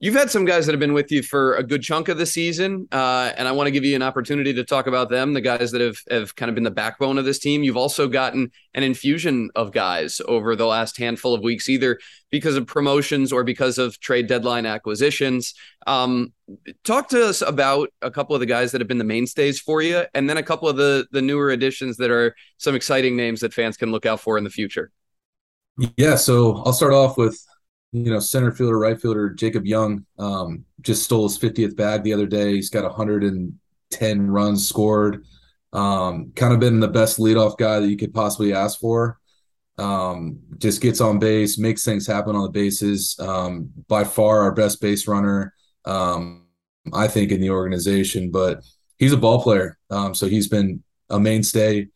You've 0.00 0.14
had 0.14 0.30
some 0.30 0.44
guys 0.44 0.64
that 0.66 0.72
have 0.72 0.78
been 0.78 0.92
with 0.92 1.10
you 1.10 1.24
for 1.24 1.54
a 1.54 1.62
good 1.64 1.82
chunk 1.82 2.06
of 2.06 2.18
the 2.18 2.26
season, 2.26 2.86
uh, 2.92 3.32
and 3.36 3.48
I 3.48 3.52
want 3.52 3.66
to 3.66 3.72
give 3.72 3.84
you 3.84 3.96
an 3.96 4.02
opportunity 4.02 4.54
to 4.54 4.62
talk 4.62 4.86
about 4.86 5.10
them, 5.10 5.32
the 5.32 5.40
guys 5.40 5.72
that 5.72 5.80
have, 5.80 5.98
have 6.08 6.36
kind 6.36 6.48
of 6.48 6.54
been 6.54 6.62
the 6.62 6.70
backbone 6.70 7.18
of 7.18 7.24
this 7.24 7.40
team. 7.40 7.64
You've 7.64 7.76
also 7.76 8.06
gotten 8.06 8.52
an 8.74 8.84
infusion 8.84 9.50
of 9.56 9.72
guys 9.72 10.20
over 10.28 10.54
the 10.54 10.66
last 10.66 10.98
handful 10.98 11.34
of 11.34 11.42
weeks, 11.42 11.68
either 11.68 11.98
because 12.30 12.54
of 12.54 12.64
promotions 12.64 13.32
or 13.32 13.42
because 13.42 13.76
of 13.76 13.98
trade 13.98 14.28
deadline 14.28 14.66
acquisitions. 14.66 15.54
Um, 15.88 16.32
talk 16.84 17.08
to 17.08 17.26
us 17.26 17.42
about 17.42 17.88
a 18.00 18.10
couple 18.12 18.36
of 18.36 18.40
the 18.40 18.46
guys 18.46 18.70
that 18.70 18.80
have 18.80 18.86
been 18.86 18.98
the 18.98 19.04
mainstays 19.04 19.58
for 19.58 19.82
you, 19.82 20.04
and 20.14 20.30
then 20.30 20.36
a 20.36 20.44
couple 20.44 20.68
of 20.68 20.76
the 20.76 21.08
the 21.10 21.22
newer 21.22 21.50
additions 21.50 21.96
that 21.96 22.12
are 22.12 22.36
some 22.56 22.76
exciting 22.76 23.16
names 23.16 23.40
that 23.40 23.52
fans 23.52 23.76
can 23.76 23.90
look 23.90 24.06
out 24.06 24.20
for 24.20 24.38
in 24.38 24.44
the 24.44 24.50
future. 24.50 24.92
Yeah, 25.96 26.14
so 26.14 26.62
I'll 26.64 26.72
start 26.72 26.92
off 26.92 27.16
with 27.16 27.36
you 27.92 28.10
know, 28.10 28.20
center 28.20 28.52
fielder, 28.52 28.78
right 28.78 29.00
fielder 29.00 29.30
Jacob 29.30 29.66
Young 29.66 30.04
um, 30.18 30.64
just 30.82 31.02
stole 31.02 31.28
his 31.28 31.38
50th 31.38 31.76
bag 31.76 32.02
the 32.02 32.12
other 32.12 32.26
day. 32.26 32.54
He's 32.54 32.70
got 32.70 32.84
110 32.84 34.30
runs 34.30 34.68
scored. 34.68 35.24
Um, 35.72 36.32
kind 36.34 36.52
of 36.52 36.60
been 36.60 36.80
the 36.80 36.88
best 36.88 37.18
leadoff 37.18 37.56
guy 37.56 37.80
that 37.80 37.88
you 37.88 37.96
could 37.96 38.14
possibly 38.14 38.52
ask 38.52 38.78
for. 38.78 39.18
Um, 39.78 40.40
just 40.58 40.80
gets 40.80 41.00
on 41.00 41.18
base, 41.18 41.58
makes 41.58 41.84
things 41.84 42.06
happen 42.06 42.34
on 42.34 42.42
the 42.42 42.50
bases. 42.50 43.16
Um, 43.20 43.70
by 43.86 44.04
far 44.04 44.42
our 44.42 44.52
best 44.52 44.80
base 44.80 45.06
runner, 45.06 45.54
um, 45.84 46.46
I 46.92 47.06
think, 47.06 47.32
in 47.32 47.40
the 47.40 47.50
organization. 47.50 48.30
But 48.30 48.64
he's 48.98 49.12
a 49.12 49.16
ball 49.16 49.42
player, 49.42 49.78
um, 49.90 50.14
so 50.14 50.26
he's 50.26 50.48
been 50.48 50.82
a 51.10 51.20
mainstay. 51.20 51.88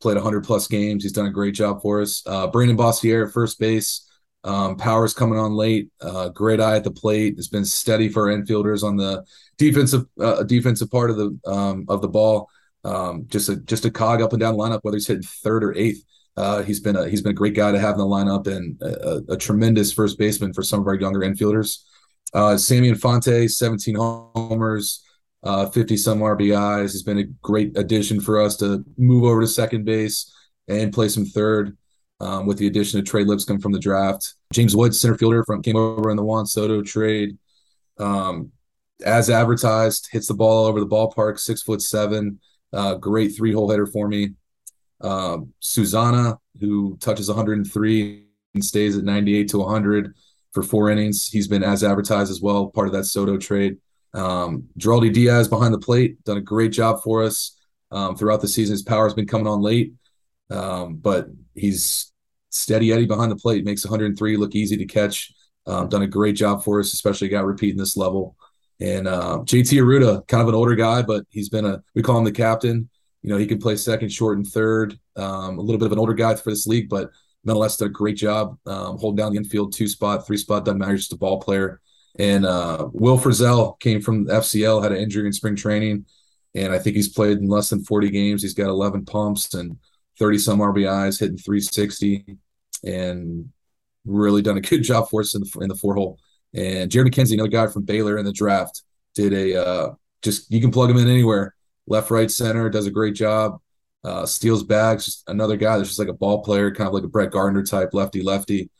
Played 0.00 0.14
100 0.14 0.44
plus 0.44 0.68
games. 0.68 1.02
He's 1.02 1.12
done 1.12 1.26
a 1.26 1.30
great 1.30 1.54
job 1.54 1.82
for 1.82 2.00
us. 2.00 2.22
Uh, 2.24 2.48
Branden 2.48 2.76
Boissiere, 2.76 3.32
first 3.32 3.58
base. 3.58 4.07
Um, 4.48 4.76
Power's 4.76 5.12
coming 5.12 5.38
on 5.38 5.52
late. 5.52 5.90
Uh, 6.00 6.30
great 6.30 6.58
eye 6.58 6.76
at 6.76 6.84
the 6.84 6.90
plate. 6.90 7.34
It's 7.36 7.48
been 7.48 7.66
steady 7.66 8.08
for 8.08 8.28
infielders 8.28 8.82
on 8.82 8.96
the 8.96 9.22
defensive 9.58 10.06
uh, 10.18 10.42
defensive 10.44 10.90
part 10.90 11.10
of 11.10 11.18
the 11.18 11.38
um, 11.46 11.84
of 11.86 12.00
the 12.00 12.08
ball. 12.08 12.48
Um, 12.82 13.26
just 13.28 13.50
a 13.50 13.56
just 13.56 13.84
a 13.84 13.90
cog 13.90 14.22
up 14.22 14.32
and 14.32 14.40
down 14.40 14.54
lineup, 14.54 14.80
whether 14.82 14.96
he's 14.96 15.06
hitting 15.06 15.22
third 15.22 15.62
or 15.62 15.74
eighth. 15.76 16.02
Uh, 16.34 16.62
he's 16.62 16.80
been 16.80 16.96
a 16.96 17.06
he's 17.06 17.20
been 17.20 17.32
a 17.32 17.34
great 17.34 17.54
guy 17.54 17.72
to 17.72 17.78
have 17.78 17.92
in 17.92 17.98
the 17.98 18.06
lineup 18.06 18.46
and 18.46 18.80
a, 18.80 19.34
a 19.34 19.36
tremendous 19.36 19.92
first 19.92 20.18
baseman 20.18 20.54
for 20.54 20.62
some 20.62 20.80
of 20.80 20.86
our 20.86 20.94
younger 20.94 21.20
infielders. 21.20 21.82
Uh, 22.32 22.56
Sammy 22.56 22.88
Infante, 22.88 23.48
17 23.48 23.96
homers, 23.96 25.04
uh, 25.42 25.68
50 25.68 25.96
some 25.98 26.20
RBIs. 26.20 26.92
He's 26.92 27.02
been 27.02 27.18
a 27.18 27.24
great 27.42 27.76
addition 27.76 28.18
for 28.18 28.40
us 28.40 28.56
to 28.58 28.82
move 28.96 29.24
over 29.24 29.42
to 29.42 29.46
second 29.46 29.84
base 29.84 30.32
and 30.68 30.92
play 30.92 31.10
some 31.10 31.26
third 31.26 31.76
um, 32.20 32.46
with 32.46 32.58
the 32.58 32.66
addition 32.66 32.98
of 32.98 33.06
Trey 33.06 33.24
Lipscomb 33.24 33.60
from 33.60 33.72
the 33.72 33.78
draft. 33.78 34.34
James 34.52 34.74
Woods, 34.74 35.00
center 35.00 35.16
fielder 35.16 35.44
from 35.44 35.62
came 35.62 35.76
over 35.76 36.10
in 36.10 36.16
the 36.16 36.24
Juan 36.24 36.46
Soto 36.46 36.82
trade. 36.82 37.36
Um, 37.98 38.52
as 39.04 39.30
advertised, 39.30 40.08
hits 40.10 40.26
the 40.26 40.34
ball 40.34 40.64
all 40.64 40.66
over 40.66 40.80
the 40.80 40.86
ballpark, 40.86 41.38
six 41.38 41.62
foot 41.62 41.82
seven, 41.82 42.40
uh, 42.72 42.94
great 42.94 43.36
three 43.36 43.52
hole 43.52 43.70
hitter 43.70 43.86
for 43.86 44.08
me. 44.08 44.30
Um, 45.00 45.52
Susana, 45.60 46.38
who 46.60 46.96
touches 46.98 47.28
103 47.28 48.24
and 48.54 48.64
stays 48.64 48.96
at 48.96 49.04
98 49.04 49.48
to 49.48 49.58
100 49.58 50.14
for 50.52 50.62
four 50.62 50.90
innings. 50.90 51.28
He's 51.28 51.46
been 51.46 51.62
as 51.62 51.84
advertised 51.84 52.30
as 52.30 52.40
well, 52.40 52.68
part 52.68 52.88
of 52.88 52.94
that 52.94 53.04
Soto 53.04 53.36
trade. 53.36 53.76
Um, 54.14 54.68
Diaz 54.76 55.48
behind 55.48 55.74
the 55.74 55.78
plate, 55.78 56.22
done 56.24 56.38
a 56.38 56.42
great 56.42 56.72
job 56.72 57.02
for 57.02 57.22
us 57.22 57.56
um, 57.90 58.16
throughout 58.16 58.40
the 58.40 58.48
season. 58.48 58.72
His 58.72 58.82
power's 58.82 59.14
been 59.14 59.26
coming 59.26 59.46
on 59.46 59.60
late, 59.60 59.92
um, 60.50 60.96
but 60.96 61.28
he's 61.54 62.12
steady 62.50 62.92
Eddie 62.92 63.06
behind 63.06 63.30
the 63.30 63.36
plate, 63.36 63.64
makes 63.64 63.84
103 63.84 64.36
look 64.36 64.54
easy 64.54 64.76
to 64.76 64.86
catch. 64.86 65.32
Um, 65.66 65.88
done 65.88 66.02
a 66.02 66.06
great 66.06 66.34
job 66.34 66.64
for 66.64 66.80
us, 66.80 66.94
especially 66.94 67.28
got 67.28 67.44
repeating 67.44 67.76
this 67.76 67.96
level. 67.96 68.36
And 68.80 69.06
uh, 69.06 69.40
JT 69.44 69.80
Arruda, 69.80 70.26
kind 70.28 70.40
of 70.40 70.48
an 70.48 70.54
older 70.54 70.74
guy, 70.74 71.02
but 71.02 71.24
he's 71.30 71.48
been 71.48 71.66
a 71.66 71.82
we 71.94 72.02
call 72.02 72.18
him 72.18 72.24
the 72.24 72.32
captain. 72.32 72.88
You 73.22 73.30
know, 73.30 73.36
he 73.36 73.46
can 73.46 73.58
play 73.58 73.76
second, 73.76 74.10
short, 74.10 74.38
and 74.38 74.46
third. 74.46 74.98
Um, 75.16 75.58
a 75.58 75.60
little 75.60 75.78
bit 75.78 75.86
of 75.86 75.92
an 75.92 75.98
older 75.98 76.14
guy 76.14 76.34
for 76.36 76.50
this 76.50 76.66
league, 76.66 76.88
but 76.88 77.10
nonetheless 77.44 77.76
did 77.76 77.86
a 77.86 77.90
great 77.90 78.16
job 78.16 78.56
um, 78.66 78.98
holding 78.98 79.16
down 79.16 79.32
the 79.32 79.38
infield, 79.38 79.72
two 79.72 79.88
spot, 79.88 80.26
three 80.26 80.36
spot, 80.36 80.64
doesn't 80.64 80.78
matter, 80.78 80.96
just 80.96 81.12
a 81.12 81.16
ball 81.16 81.40
player. 81.40 81.80
And 82.18 82.46
uh, 82.46 82.88
Will 82.92 83.18
Frizzell 83.18 83.78
came 83.80 84.00
from 84.00 84.26
FCL, 84.26 84.82
had 84.82 84.92
an 84.92 84.98
injury 84.98 85.26
in 85.26 85.32
spring 85.32 85.56
training, 85.56 86.06
and 86.54 86.72
I 86.72 86.78
think 86.78 86.96
he's 86.96 87.08
played 87.08 87.38
in 87.38 87.48
less 87.48 87.70
than 87.70 87.84
40 87.84 88.10
games. 88.10 88.42
He's 88.42 88.54
got 88.54 88.68
11 88.68 89.04
pumps 89.04 89.54
and 89.54 89.76
30 90.18 90.38
some 90.38 90.58
RBIs, 90.60 91.20
hitting 91.20 91.38
360, 91.38 92.36
and 92.84 93.50
really 94.04 94.42
done 94.42 94.56
a 94.56 94.60
good 94.60 94.82
job 94.82 95.08
for 95.08 95.20
us 95.20 95.34
in 95.34 95.42
the 95.42 95.58
in 95.60 95.68
the 95.68 95.74
four 95.74 95.94
hole. 95.94 96.18
And 96.54 96.90
Jared 96.90 97.12
McKenzie, 97.12 97.34
another 97.34 97.48
guy 97.48 97.66
from 97.66 97.84
Baylor 97.84 98.18
in 98.18 98.24
the 98.24 98.32
draft, 98.32 98.82
did 99.14 99.32
a 99.32 99.66
uh, 99.66 99.90
just 100.22 100.50
you 100.50 100.60
can 100.60 100.70
plug 100.70 100.90
him 100.90 100.96
in 100.96 101.08
anywhere, 101.08 101.54
left, 101.86 102.10
right, 102.10 102.30
center, 102.30 102.70
does 102.70 102.86
a 102.86 102.90
great 102.90 103.14
job. 103.14 103.60
Uh, 104.04 104.24
steals 104.24 104.62
bags, 104.62 105.04
just 105.04 105.24
another 105.28 105.56
guy 105.56 105.76
that's 105.76 105.88
just 105.88 105.98
like 105.98 106.08
a 106.08 106.12
ball 106.12 106.42
player, 106.42 106.72
kind 106.72 106.86
of 106.86 106.94
like 106.94 107.02
a 107.02 107.08
Brett 107.08 107.32
Gardner 107.32 107.64
type, 107.64 107.90
lefty 107.92 108.22
lefty. 108.22 108.70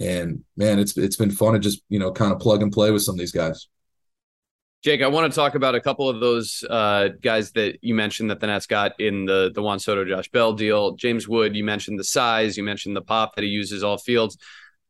And 0.00 0.44
man, 0.56 0.78
it's 0.78 0.96
it's 0.96 1.16
been 1.16 1.32
fun 1.32 1.54
to 1.54 1.58
just 1.58 1.82
you 1.88 1.98
know 1.98 2.12
kind 2.12 2.32
of 2.32 2.38
plug 2.38 2.62
and 2.62 2.72
play 2.72 2.90
with 2.90 3.02
some 3.02 3.14
of 3.14 3.18
these 3.18 3.32
guys. 3.32 3.68
Jake, 4.80 5.02
I 5.02 5.08
want 5.08 5.30
to 5.30 5.34
talk 5.34 5.56
about 5.56 5.74
a 5.74 5.80
couple 5.80 6.08
of 6.08 6.20
those 6.20 6.62
uh, 6.70 7.08
guys 7.20 7.50
that 7.52 7.78
you 7.82 7.96
mentioned 7.96 8.30
that 8.30 8.38
the 8.38 8.46
Nats 8.46 8.66
got 8.66 8.98
in 9.00 9.24
the 9.24 9.50
the 9.52 9.60
Juan 9.60 9.80
Soto, 9.80 10.04
Josh 10.04 10.28
Bell 10.28 10.52
deal. 10.52 10.92
James 10.92 11.26
Wood, 11.26 11.56
you 11.56 11.64
mentioned 11.64 11.98
the 11.98 12.04
size, 12.04 12.56
you 12.56 12.62
mentioned 12.62 12.94
the 12.94 13.02
pop 13.02 13.34
that 13.34 13.42
he 13.42 13.50
uses 13.50 13.82
all 13.82 13.98
fields. 13.98 14.38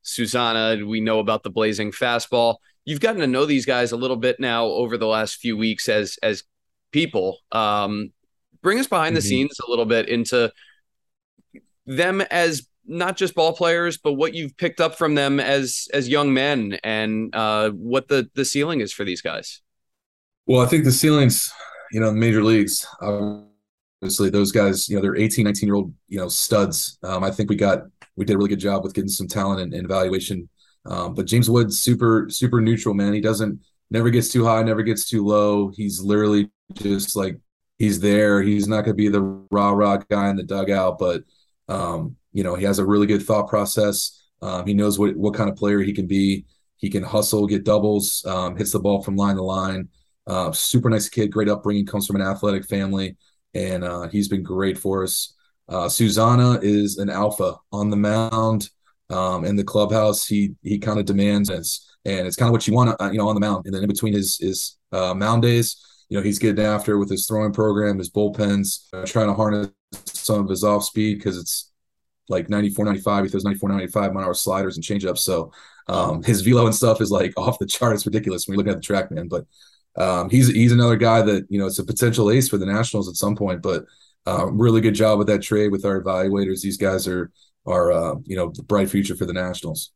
Susana, 0.03 0.85
we 0.85 1.01
know 1.01 1.21
about 1.21 1.43
the 1.43 1.51
blazing 1.51 1.91
fastball. 1.91 2.57
You've 2.85 3.01
gotten 3.01 3.21
to 3.23 3.27
know 3.27 3.47
these 3.47 3.65
guys 3.65 3.93
a 3.93 3.97
little 3.97 4.17
bit 4.17 4.39
now 4.39 4.67
over 4.67 4.99
the 4.99 5.07
last 5.07 5.37
few 5.37 5.57
weeks 5.57 5.89
as 5.89 6.19
as 6.23 6.45
people. 6.93 7.39
Um, 7.51 8.13
bring 8.61 8.79
us 8.79 8.87
behind 8.87 9.09
mm-hmm. 9.09 9.15
the 9.17 9.23
scenes 9.23 9.59
a 9.67 9.71
little 9.71 9.87
bit 9.87 10.09
into 10.09 10.53
them 11.87 12.21
as 12.21 12.69
not 12.85 13.17
just 13.17 13.35
ball 13.35 13.55
players, 13.55 13.97
but 13.97 14.15
what 14.15 14.35
you've 14.35 14.57
picked 14.59 14.83
up 14.83 14.97
from 14.97 15.15
them 15.15 15.41
as 15.41 15.89
as 15.95 16.11
young 16.11 16.35
men 16.35 16.79
and 16.85 17.35
uh, 17.35 17.71
what 17.71 18.09
the 18.09 18.29
the 18.35 18.45
ceiling 18.45 18.83
is 18.83 18.93
for 18.93 19.05
these 19.05 19.23
guys. 19.23 19.63
Well, 20.49 20.63
I 20.63 20.67
think 20.67 20.85
the 20.85 20.93
ceilings, 20.93 21.53
you 21.93 22.01
know, 22.01 22.11
major 22.11 22.43
leagues, 22.43 22.87
obviously 23.03 24.31
those 24.31 24.51
guys, 24.51 24.89
you 24.89 24.97
know, 24.97 25.03
they're 25.03 25.15
18, 25.15 25.45
19 25.45 25.67
year 25.67 25.75
old, 25.75 25.93
you 26.09 26.19
know, 26.19 26.29
studs. 26.29 26.99
Um, 27.03 27.23
I 27.23 27.31
think 27.31 27.51
we 27.51 27.57
got 27.57 27.83
we 28.17 28.25
did 28.25 28.33
a 28.33 28.39
really 28.39 28.49
good 28.49 28.59
job 28.59 28.83
with 28.83 28.95
getting 28.95 29.11
some 29.11 29.29
talent 29.29 29.61
and, 29.61 29.75
and 29.75 29.85
evaluation. 29.85 30.49
Um, 30.87 31.13
but 31.13 31.27
James 31.27 31.51
Wood, 31.51 31.71
super 31.71 32.29
super 32.31 32.63
neutral 32.63 32.95
man. 32.95 33.13
He 33.13 33.21
doesn't 33.21 33.61
never 33.91 34.09
gets 34.09 34.31
too 34.33 34.43
high, 34.43 34.63
never 34.63 34.83
gets 34.83 35.07
too 35.07 35.23
low. 35.23 35.69
He's 35.69 36.01
literally 36.01 36.51
just 36.73 37.15
like 37.15 37.39
he's 37.77 38.01
there. 38.01 38.41
He's 38.41 38.67
not 38.67 38.87
going 38.87 38.95
to 38.97 39.03
be 39.03 39.09
the 39.09 39.21
rah 39.51 39.73
rah 39.73 39.99
guy 39.99 40.31
in 40.31 40.37
the 40.37 40.45
dugout, 40.45 40.99
but 40.99 41.25
um, 41.69 42.17
you 42.33 42.43
know 42.43 42.55
he 42.55 42.65
has 42.65 42.79
a 42.79 42.87
really 42.87 43.07
good 43.07 43.23
thought 43.23 43.49
process. 43.49 44.25
Um, 44.41 44.67
he 44.67 44.73
knows 44.73 44.99
what 44.99 45.15
what 45.15 45.35
kind 45.35 45.51
of 45.51 45.57
player 45.57 45.81
he 45.81 45.93
can 45.93 46.07
be. 46.07 46.47
He 46.79 46.89
can 46.89 47.03
hustle, 47.03 47.47
get 47.47 47.65
doubles, 47.65 48.25
um, 48.25 48.57
hits 48.57 48.73
the 48.73 48.81
ball 48.81 49.03
from 49.03 49.17
line 49.17 49.37
to 49.37 49.43
line. 49.43 49.91
Uh, 50.29 50.53
super 50.53 50.91
nice 50.91 51.09
kid, 51.09 51.33
great 51.33 51.49
upbringing, 51.49 51.87
comes 51.87 52.07
from 52.07 52.17
an 52.17 52.23
athletic 52.23 52.65
family, 52.65 53.17
and 53.55 53.83
uh, 53.83 54.07
he's 54.09 54.29
been 54.29 54.43
great 54.43 54.79
for 54.79 55.03
us. 55.03 55.35
Uh, 55.69 55.89
Susana 55.89 56.59
is 56.63 56.99
an 56.99 57.11
alpha 57.11 57.57
on 57.73 57.91
the 57.91 57.97
mound, 57.97 58.71
um, 59.11 59.45
in 59.45 59.57
the 59.57 59.65
clubhouse. 59.65 60.27
He 60.27 60.55
he 60.63 60.79
kind 60.79 60.99
of 60.99 61.07
demands, 61.07 61.49
and 61.51 61.61
it's, 61.61 61.97
and 62.05 62.27
it's 62.27 62.37
kind 62.37 62.49
of 62.49 62.53
what 62.53 62.67
you 62.67 62.75
want, 62.75 63.01
uh, 63.01 63.11
you 63.11 63.19
know, 63.19 63.29
on 63.29 63.35
the 63.35 63.41
mound. 63.41 63.67
And 63.67 63.75
then 63.75 63.83
in 63.83 63.89
between 63.89 64.13
his 64.13 64.37
his 64.39 64.77
uh, 64.93 65.15
mound 65.15 65.43
days, 65.43 65.85
you 66.09 66.17
know, 66.17 66.23
he's 66.23 66.39
getting 66.39 66.65
after 66.65 66.99
with 66.99 67.11
his 67.11 67.27
throwing 67.27 67.53
program, 67.53 67.99
his 67.99 68.11
bullpens, 68.11 68.87
uh, 68.93 69.05
trying 69.05 69.29
to 69.29 69.35
harness 69.35 69.71
some 70.07 70.41
of 70.41 70.49
his 70.49 70.65
off 70.65 70.85
speed 70.85 71.19
because 71.19 71.39
it's 71.39 71.73
like 72.29 72.49
94, 72.51 72.85
95. 72.85 73.25
He 73.25 73.31
throws 73.31 73.45
94, 73.45 73.71
95 73.71 74.13
mile 74.13 74.25
hour 74.25 74.35
sliders 74.35 74.77
and 74.77 74.85
changeups. 74.85 75.19
So 75.19 75.53
um, 75.87 76.23
his 76.23 76.43
velo 76.43 76.67
and 76.67 76.75
stuff 76.75 77.01
is 77.01 77.11
like 77.11 77.33
off 77.39 77.59
the 77.59 77.67
chart. 77.67 77.95
It's 77.95 78.07
ridiculous 78.07 78.47
when 78.47 78.55
you 78.55 78.59
look 78.59 78.71
at 78.71 78.77
the 78.77 78.83
track, 78.83 79.11
man. 79.11 79.29
But 79.29 79.47
um, 79.99 80.31
he's 80.31 80.49
he's 80.49 80.73
another 80.73 80.97
guy 80.97 81.23
that 81.23 81.47
you 81.49 81.59
know 81.59 81.67
it's 81.67 81.79
a 81.79 81.85
potential 81.85 82.31
ace 82.31 82.49
for 82.49 82.59
the 82.59 82.67
Nationals 82.67 83.09
at 83.09 83.17
some 83.17 83.37
point. 83.37 83.63
But 83.63 83.85
uh, 84.27 84.47
really 84.47 84.81
good 84.81 84.95
job 84.95 85.19
with 85.19 85.27
that 85.29 85.43
trade 85.43 85.73
with 85.73 85.85
our 85.85 86.01
evaluators. 86.03 86.61
These 86.61 86.77
guys 86.77 87.09
are 87.09 87.31
are 87.67 87.93
uh, 87.93 88.15
you 88.25 88.37
know 88.37 88.53
the 88.55 88.63
bright 88.63 88.91
future 88.91 89.17
for 89.17 89.27
the 89.27 89.33
Nationals. 89.33 89.93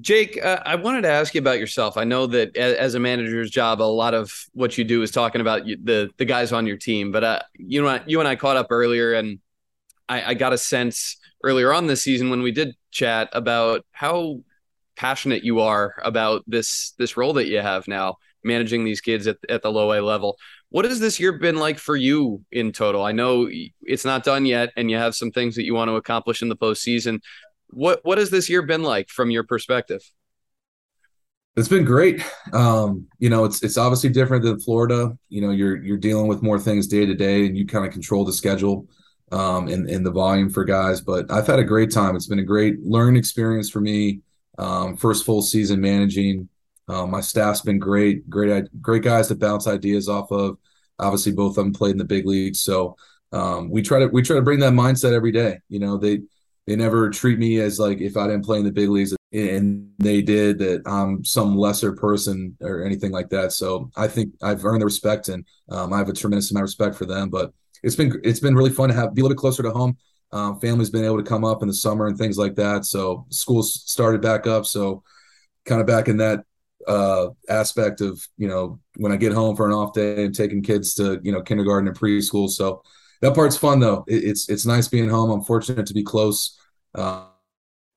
Jake, 0.00 0.42
uh, 0.42 0.60
I 0.64 0.74
wanted 0.74 1.02
to 1.02 1.10
ask 1.10 1.34
you 1.34 1.40
about 1.40 1.60
yourself. 1.60 1.96
I 1.96 2.04
know 2.04 2.26
that 2.26 2.56
as 2.56 2.94
a 2.94 3.00
manager's 3.00 3.50
job, 3.50 3.80
a 3.80 3.84
lot 3.84 4.14
of 4.14 4.32
what 4.52 4.76
you 4.76 4.84
do 4.84 5.02
is 5.02 5.10
talking 5.10 5.40
about 5.40 5.64
the 5.64 6.10
the 6.16 6.24
guys 6.24 6.52
on 6.52 6.66
your 6.66 6.76
team. 6.76 7.12
But 7.12 7.24
uh, 7.24 7.40
you 7.54 7.82
know, 7.82 8.00
you 8.06 8.18
and 8.18 8.28
I 8.28 8.34
caught 8.34 8.56
up 8.56 8.68
earlier, 8.70 9.12
and 9.12 9.38
I, 10.08 10.30
I 10.30 10.34
got 10.34 10.52
a 10.52 10.58
sense 10.58 11.18
earlier 11.44 11.72
on 11.72 11.86
this 11.86 12.02
season 12.02 12.30
when 12.30 12.42
we 12.42 12.52
did 12.52 12.74
chat 12.90 13.28
about 13.32 13.84
how 13.92 14.40
passionate 14.96 15.44
you 15.44 15.60
are 15.60 15.94
about 16.02 16.42
this 16.46 16.94
this 16.98 17.16
role 17.16 17.34
that 17.34 17.46
you 17.46 17.60
have 17.60 17.86
now, 17.86 18.16
managing 18.44 18.84
these 18.84 19.00
kids 19.00 19.26
at 19.26 19.38
at 19.48 19.62
the 19.62 19.70
low 19.70 19.98
A 19.98 20.00
level. 20.00 20.36
What 20.70 20.84
has 20.84 21.00
this 21.00 21.20
year 21.20 21.32
been 21.32 21.56
like 21.56 21.78
for 21.78 21.96
you 21.96 22.42
in 22.50 22.72
total? 22.72 23.04
I 23.04 23.12
know 23.12 23.48
it's 23.82 24.04
not 24.04 24.24
done 24.24 24.46
yet, 24.46 24.70
and 24.76 24.90
you 24.90 24.96
have 24.96 25.14
some 25.14 25.30
things 25.30 25.54
that 25.56 25.64
you 25.64 25.74
want 25.74 25.88
to 25.88 25.96
accomplish 25.96 26.42
in 26.42 26.48
the 26.48 26.56
postseason. 26.56 27.20
What 27.68 28.00
what 28.04 28.18
has 28.18 28.30
this 28.30 28.48
year 28.48 28.62
been 28.62 28.82
like 28.82 29.08
from 29.08 29.30
your 29.30 29.44
perspective? 29.44 30.02
It's 31.54 31.68
been 31.68 31.84
great. 31.84 32.24
Um, 32.54 33.06
you 33.18 33.28
know, 33.28 33.44
it's 33.44 33.62
it's 33.62 33.76
obviously 33.76 34.10
different 34.10 34.42
than 34.44 34.58
Florida. 34.60 35.16
You 35.28 35.42
know, 35.42 35.50
you're 35.50 35.82
you're 35.82 35.98
dealing 35.98 36.26
with 36.26 36.42
more 36.42 36.58
things 36.58 36.86
day 36.86 37.04
to 37.04 37.14
day, 37.14 37.46
and 37.46 37.56
you 37.56 37.66
kind 37.66 37.84
of 37.84 37.92
control 37.92 38.24
the 38.24 38.32
schedule 38.32 38.86
um, 39.32 39.68
and 39.68 39.88
and 39.88 40.04
the 40.06 40.10
volume 40.10 40.48
for 40.48 40.64
guys. 40.64 41.02
But 41.02 41.30
I've 41.30 41.46
had 41.46 41.58
a 41.58 41.64
great 41.64 41.90
time. 41.90 42.16
It's 42.16 42.26
been 42.26 42.38
a 42.38 42.44
great 42.44 42.82
learning 42.82 43.16
experience 43.16 43.68
for 43.68 43.80
me. 43.80 44.20
Um, 44.58 44.96
first 44.96 45.24
full 45.26 45.42
season 45.42 45.80
managing. 45.80 46.48
Um, 46.88 47.10
my 47.10 47.20
staff's 47.20 47.60
been 47.60 47.78
great, 47.78 48.28
great, 48.28 48.64
great 48.82 49.02
guys 49.02 49.28
to 49.28 49.34
bounce 49.34 49.66
ideas 49.66 50.08
off 50.08 50.30
of. 50.30 50.58
Obviously, 50.98 51.32
both 51.32 51.50
of 51.50 51.64
them 51.64 51.72
played 51.72 51.92
in 51.92 51.98
the 51.98 52.04
big 52.04 52.26
leagues, 52.26 52.60
so 52.60 52.96
um, 53.32 53.70
we 53.70 53.82
try 53.82 53.98
to 53.98 54.06
we 54.08 54.22
try 54.22 54.36
to 54.36 54.42
bring 54.42 54.60
that 54.60 54.72
mindset 54.72 55.12
every 55.12 55.32
day. 55.32 55.58
You 55.68 55.78
know, 55.78 55.96
they 55.96 56.20
they 56.66 56.76
never 56.76 57.10
treat 57.10 57.38
me 57.38 57.58
as 57.58 57.78
like 57.78 58.00
if 58.00 58.16
I 58.16 58.26
didn't 58.26 58.44
play 58.44 58.58
in 58.58 58.64
the 58.64 58.72
big 58.72 58.88
leagues 58.88 59.14
and 59.32 59.90
they 59.98 60.20
did 60.22 60.58
that 60.58 60.82
I'm 60.86 61.24
some 61.24 61.56
lesser 61.56 61.92
person 61.92 62.56
or 62.60 62.84
anything 62.84 63.10
like 63.10 63.30
that. 63.30 63.52
So 63.52 63.90
I 63.96 64.06
think 64.06 64.34
I've 64.42 64.64
earned 64.64 64.82
the 64.82 64.86
respect 64.86 65.28
and 65.28 65.44
um, 65.70 65.92
I 65.92 65.98
have 65.98 66.08
a 66.08 66.12
tremendous 66.12 66.50
amount 66.50 66.64
of 66.64 66.68
respect 66.68 66.96
for 66.96 67.06
them. 67.06 67.30
But 67.30 67.52
it's 67.82 67.96
been 67.96 68.20
it's 68.22 68.40
been 68.40 68.54
really 68.54 68.70
fun 68.70 68.90
to 68.90 68.94
have 68.94 69.14
be 69.14 69.22
a 69.22 69.24
little 69.24 69.34
bit 69.34 69.40
closer 69.40 69.62
to 69.62 69.70
home. 69.70 69.96
Um, 70.30 70.60
family's 70.60 70.90
been 70.90 71.04
able 71.04 71.18
to 71.18 71.28
come 71.28 71.44
up 71.44 71.62
in 71.62 71.68
the 71.68 71.74
summer 71.74 72.06
and 72.06 72.16
things 72.16 72.38
like 72.38 72.54
that. 72.56 72.84
So 72.84 73.26
school's 73.30 73.82
started 73.90 74.22
back 74.22 74.46
up. 74.46 74.66
So 74.66 75.02
kind 75.64 75.80
of 75.80 75.86
back 75.86 76.08
in 76.08 76.18
that 76.18 76.44
uh, 76.86 77.28
aspect 77.48 78.00
of 78.00 78.26
you 78.36 78.48
know 78.48 78.80
when 78.96 79.12
I 79.12 79.16
get 79.16 79.32
home 79.32 79.56
for 79.56 79.66
an 79.66 79.72
off 79.72 79.92
day 79.92 80.24
and 80.24 80.34
taking 80.34 80.62
kids 80.62 80.94
to 80.94 81.20
you 81.22 81.32
know 81.32 81.42
kindergarten 81.42 81.88
and 81.88 81.98
preschool. 81.98 82.48
So 82.48 82.82
that 83.20 83.34
part's 83.34 83.56
fun 83.56 83.80
though. 83.80 84.04
It, 84.08 84.24
it's 84.24 84.48
it's 84.48 84.66
nice 84.66 84.88
being 84.88 85.08
home. 85.08 85.30
I'm 85.30 85.42
fortunate 85.42 85.86
to 85.86 85.94
be 85.94 86.02
close. 86.02 86.58
Uh, 86.94 87.26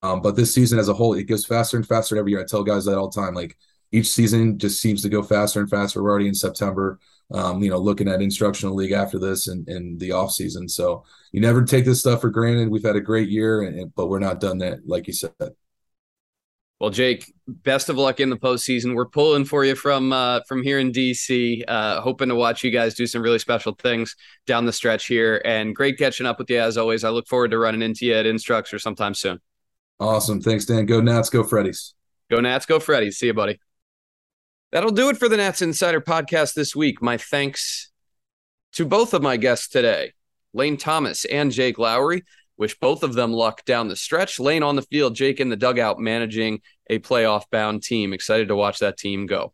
um, 0.02 0.22
but 0.22 0.36
this 0.36 0.54
season 0.54 0.78
as 0.78 0.88
a 0.88 0.94
whole, 0.94 1.14
it 1.14 1.24
goes 1.24 1.46
faster 1.46 1.78
and 1.78 1.88
faster 1.88 2.18
every 2.18 2.32
year. 2.32 2.42
I 2.42 2.46
tell 2.46 2.64
guys 2.64 2.86
that 2.86 2.98
all 2.98 3.10
the 3.10 3.20
time. 3.20 3.34
Like 3.34 3.58
each 3.92 4.08
season 4.08 4.60
just 4.60 4.82
seems 4.82 5.02
to 5.02 5.10
go 5.10 5.24
faster 5.24 5.60
and 5.60 5.70
faster. 5.70 6.04
We're 6.04 6.12
already 6.12 6.28
in 6.28 6.36
September. 6.36 7.00
Um, 7.34 7.64
you 7.64 7.72
know, 7.72 7.80
looking 7.80 8.08
at 8.08 8.22
instructional 8.22 8.76
league 8.76 8.92
after 8.92 9.18
this 9.18 9.48
and, 9.48 9.68
and 9.68 10.00
the 10.00 10.12
off 10.12 10.32
season. 10.32 10.70
So 10.70 11.04
you 11.32 11.42
never 11.42 11.64
take 11.64 11.84
this 11.84 12.00
stuff 12.00 12.22
for 12.22 12.30
granted. 12.30 12.70
We've 12.70 12.84
had 12.84 12.96
a 12.96 13.02
great 13.02 13.30
year, 13.30 13.64
and, 13.64 13.94
but 13.96 14.10
we're 14.10 14.20
not 14.20 14.40
done 14.40 14.60
that, 14.60 14.88
like 14.88 15.08
you 15.08 15.14
said. 15.14 15.32
Well, 16.86 16.92
Jake, 16.92 17.34
best 17.48 17.90
of 17.90 17.98
luck 17.98 18.20
in 18.20 18.30
the 18.30 18.38
postseason. 18.38 18.94
We're 18.94 19.08
pulling 19.08 19.44
for 19.44 19.66
you 19.66 19.74
from 19.74 20.14
uh, 20.14 20.42
from 20.48 20.62
here 20.62 20.78
in 20.78 20.92
DC. 20.92 21.64
Uh, 21.68 22.00
hoping 22.00 22.30
to 22.30 22.36
watch 22.36 22.64
you 22.64 22.70
guys 22.70 22.94
do 22.94 23.08
some 23.08 23.24
really 23.24 23.40
special 23.40 23.74
things 23.74 24.16
down 24.46 24.68
the 24.68 24.72
stretch 24.72 25.08
here. 25.08 25.42
And 25.46 25.76
great 25.76 25.98
catching 25.98 26.28
up 26.28 26.38
with 26.38 26.48
you 26.48 26.60
as 26.60 26.78
always. 26.78 27.04
I 27.04 27.10
look 27.10 27.28
forward 27.28 27.50
to 27.50 27.58
running 27.58 27.82
into 27.82 28.06
you 28.06 28.14
at 28.14 28.28
Instructs 28.28 28.72
or 28.72 28.78
sometime 28.78 29.16
soon. 29.16 29.42
Awesome. 30.00 30.40
Thanks, 30.42 30.66
Dan. 30.66 30.86
Go 30.86 31.02
Nats. 31.02 31.32
Go 31.32 31.44
Freddies. 31.44 31.94
Go 32.30 32.40
Nats. 32.40 32.68
Go 32.68 32.78
Freddies. 32.78 33.14
See 33.14 33.26
you, 33.26 33.34
buddy. 33.34 33.60
That'll 34.72 34.92
do 34.92 35.10
it 35.10 35.18
for 35.18 35.28
the 35.28 35.38
Nats 35.38 35.64
Insider 35.64 36.02
podcast 36.02 36.54
this 36.54 36.76
week. 36.76 37.02
My 37.02 37.18
thanks 37.18 37.92
to 38.74 38.86
both 38.86 39.16
of 39.16 39.24
my 39.24 39.38
guests 39.38 39.70
today, 39.70 40.14
Lane 40.54 40.78
Thomas 40.78 41.26
and 41.26 41.52
Jake 41.52 41.80
Lowery. 41.80 42.26
Wish 42.58 42.80
both 42.80 43.04
of 43.04 43.14
them 43.14 43.34
luck 43.34 43.66
down 43.66 43.90
the 43.90 43.96
stretch. 43.96 44.40
Lane 44.40 44.64
on 44.64 44.76
the 44.76 44.82
field, 44.84 45.16
Jake 45.16 45.40
in 45.40 45.50
the 45.50 45.58
dugout 45.58 46.00
managing 46.00 46.62
a 46.90 47.00
playoff 47.00 47.44
bound 47.52 47.84
team. 47.84 48.14
Excited 48.14 48.48
to 48.48 48.56
watch 48.56 48.80
that 48.80 48.98
team 48.98 49.26
go. 49.26 49.54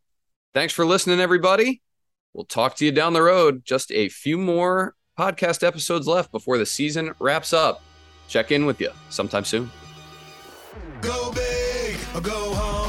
Thanks 0.53 0.73
for 0.73 0.85
listening, 0.85 1.19
everybody. 1.19 1.81
We'll 2.33 2.45
talk 2.45 2.75
to 2.77 2.85
you 2.85 2.91
down 2.91 3.13
the 3.13 3.21
road. 3.21 3.65
Just 3.65 3.91
a 3.91 4.09
few 4.09 4.37
more 4.37 4.95
podcast 5.17 5.65
episodes 5.65 6.07
left 6.07 6.31
before 6.31 6.57
the 6.57 6.65
season 6.65 7.13
wraps 7.19 7.53
up. 7.53 7.81
Check 8.27 8.51
in 8.51 8.65
with 8.65 8.79
you 8.79 8.91
sometime 9.09 9.45
soon. 9.45 9.71
Go 11.01 11.31
big 11.31 11.97
or 12.15 12.21
go 12.21 12.53
home. 12.53 12.80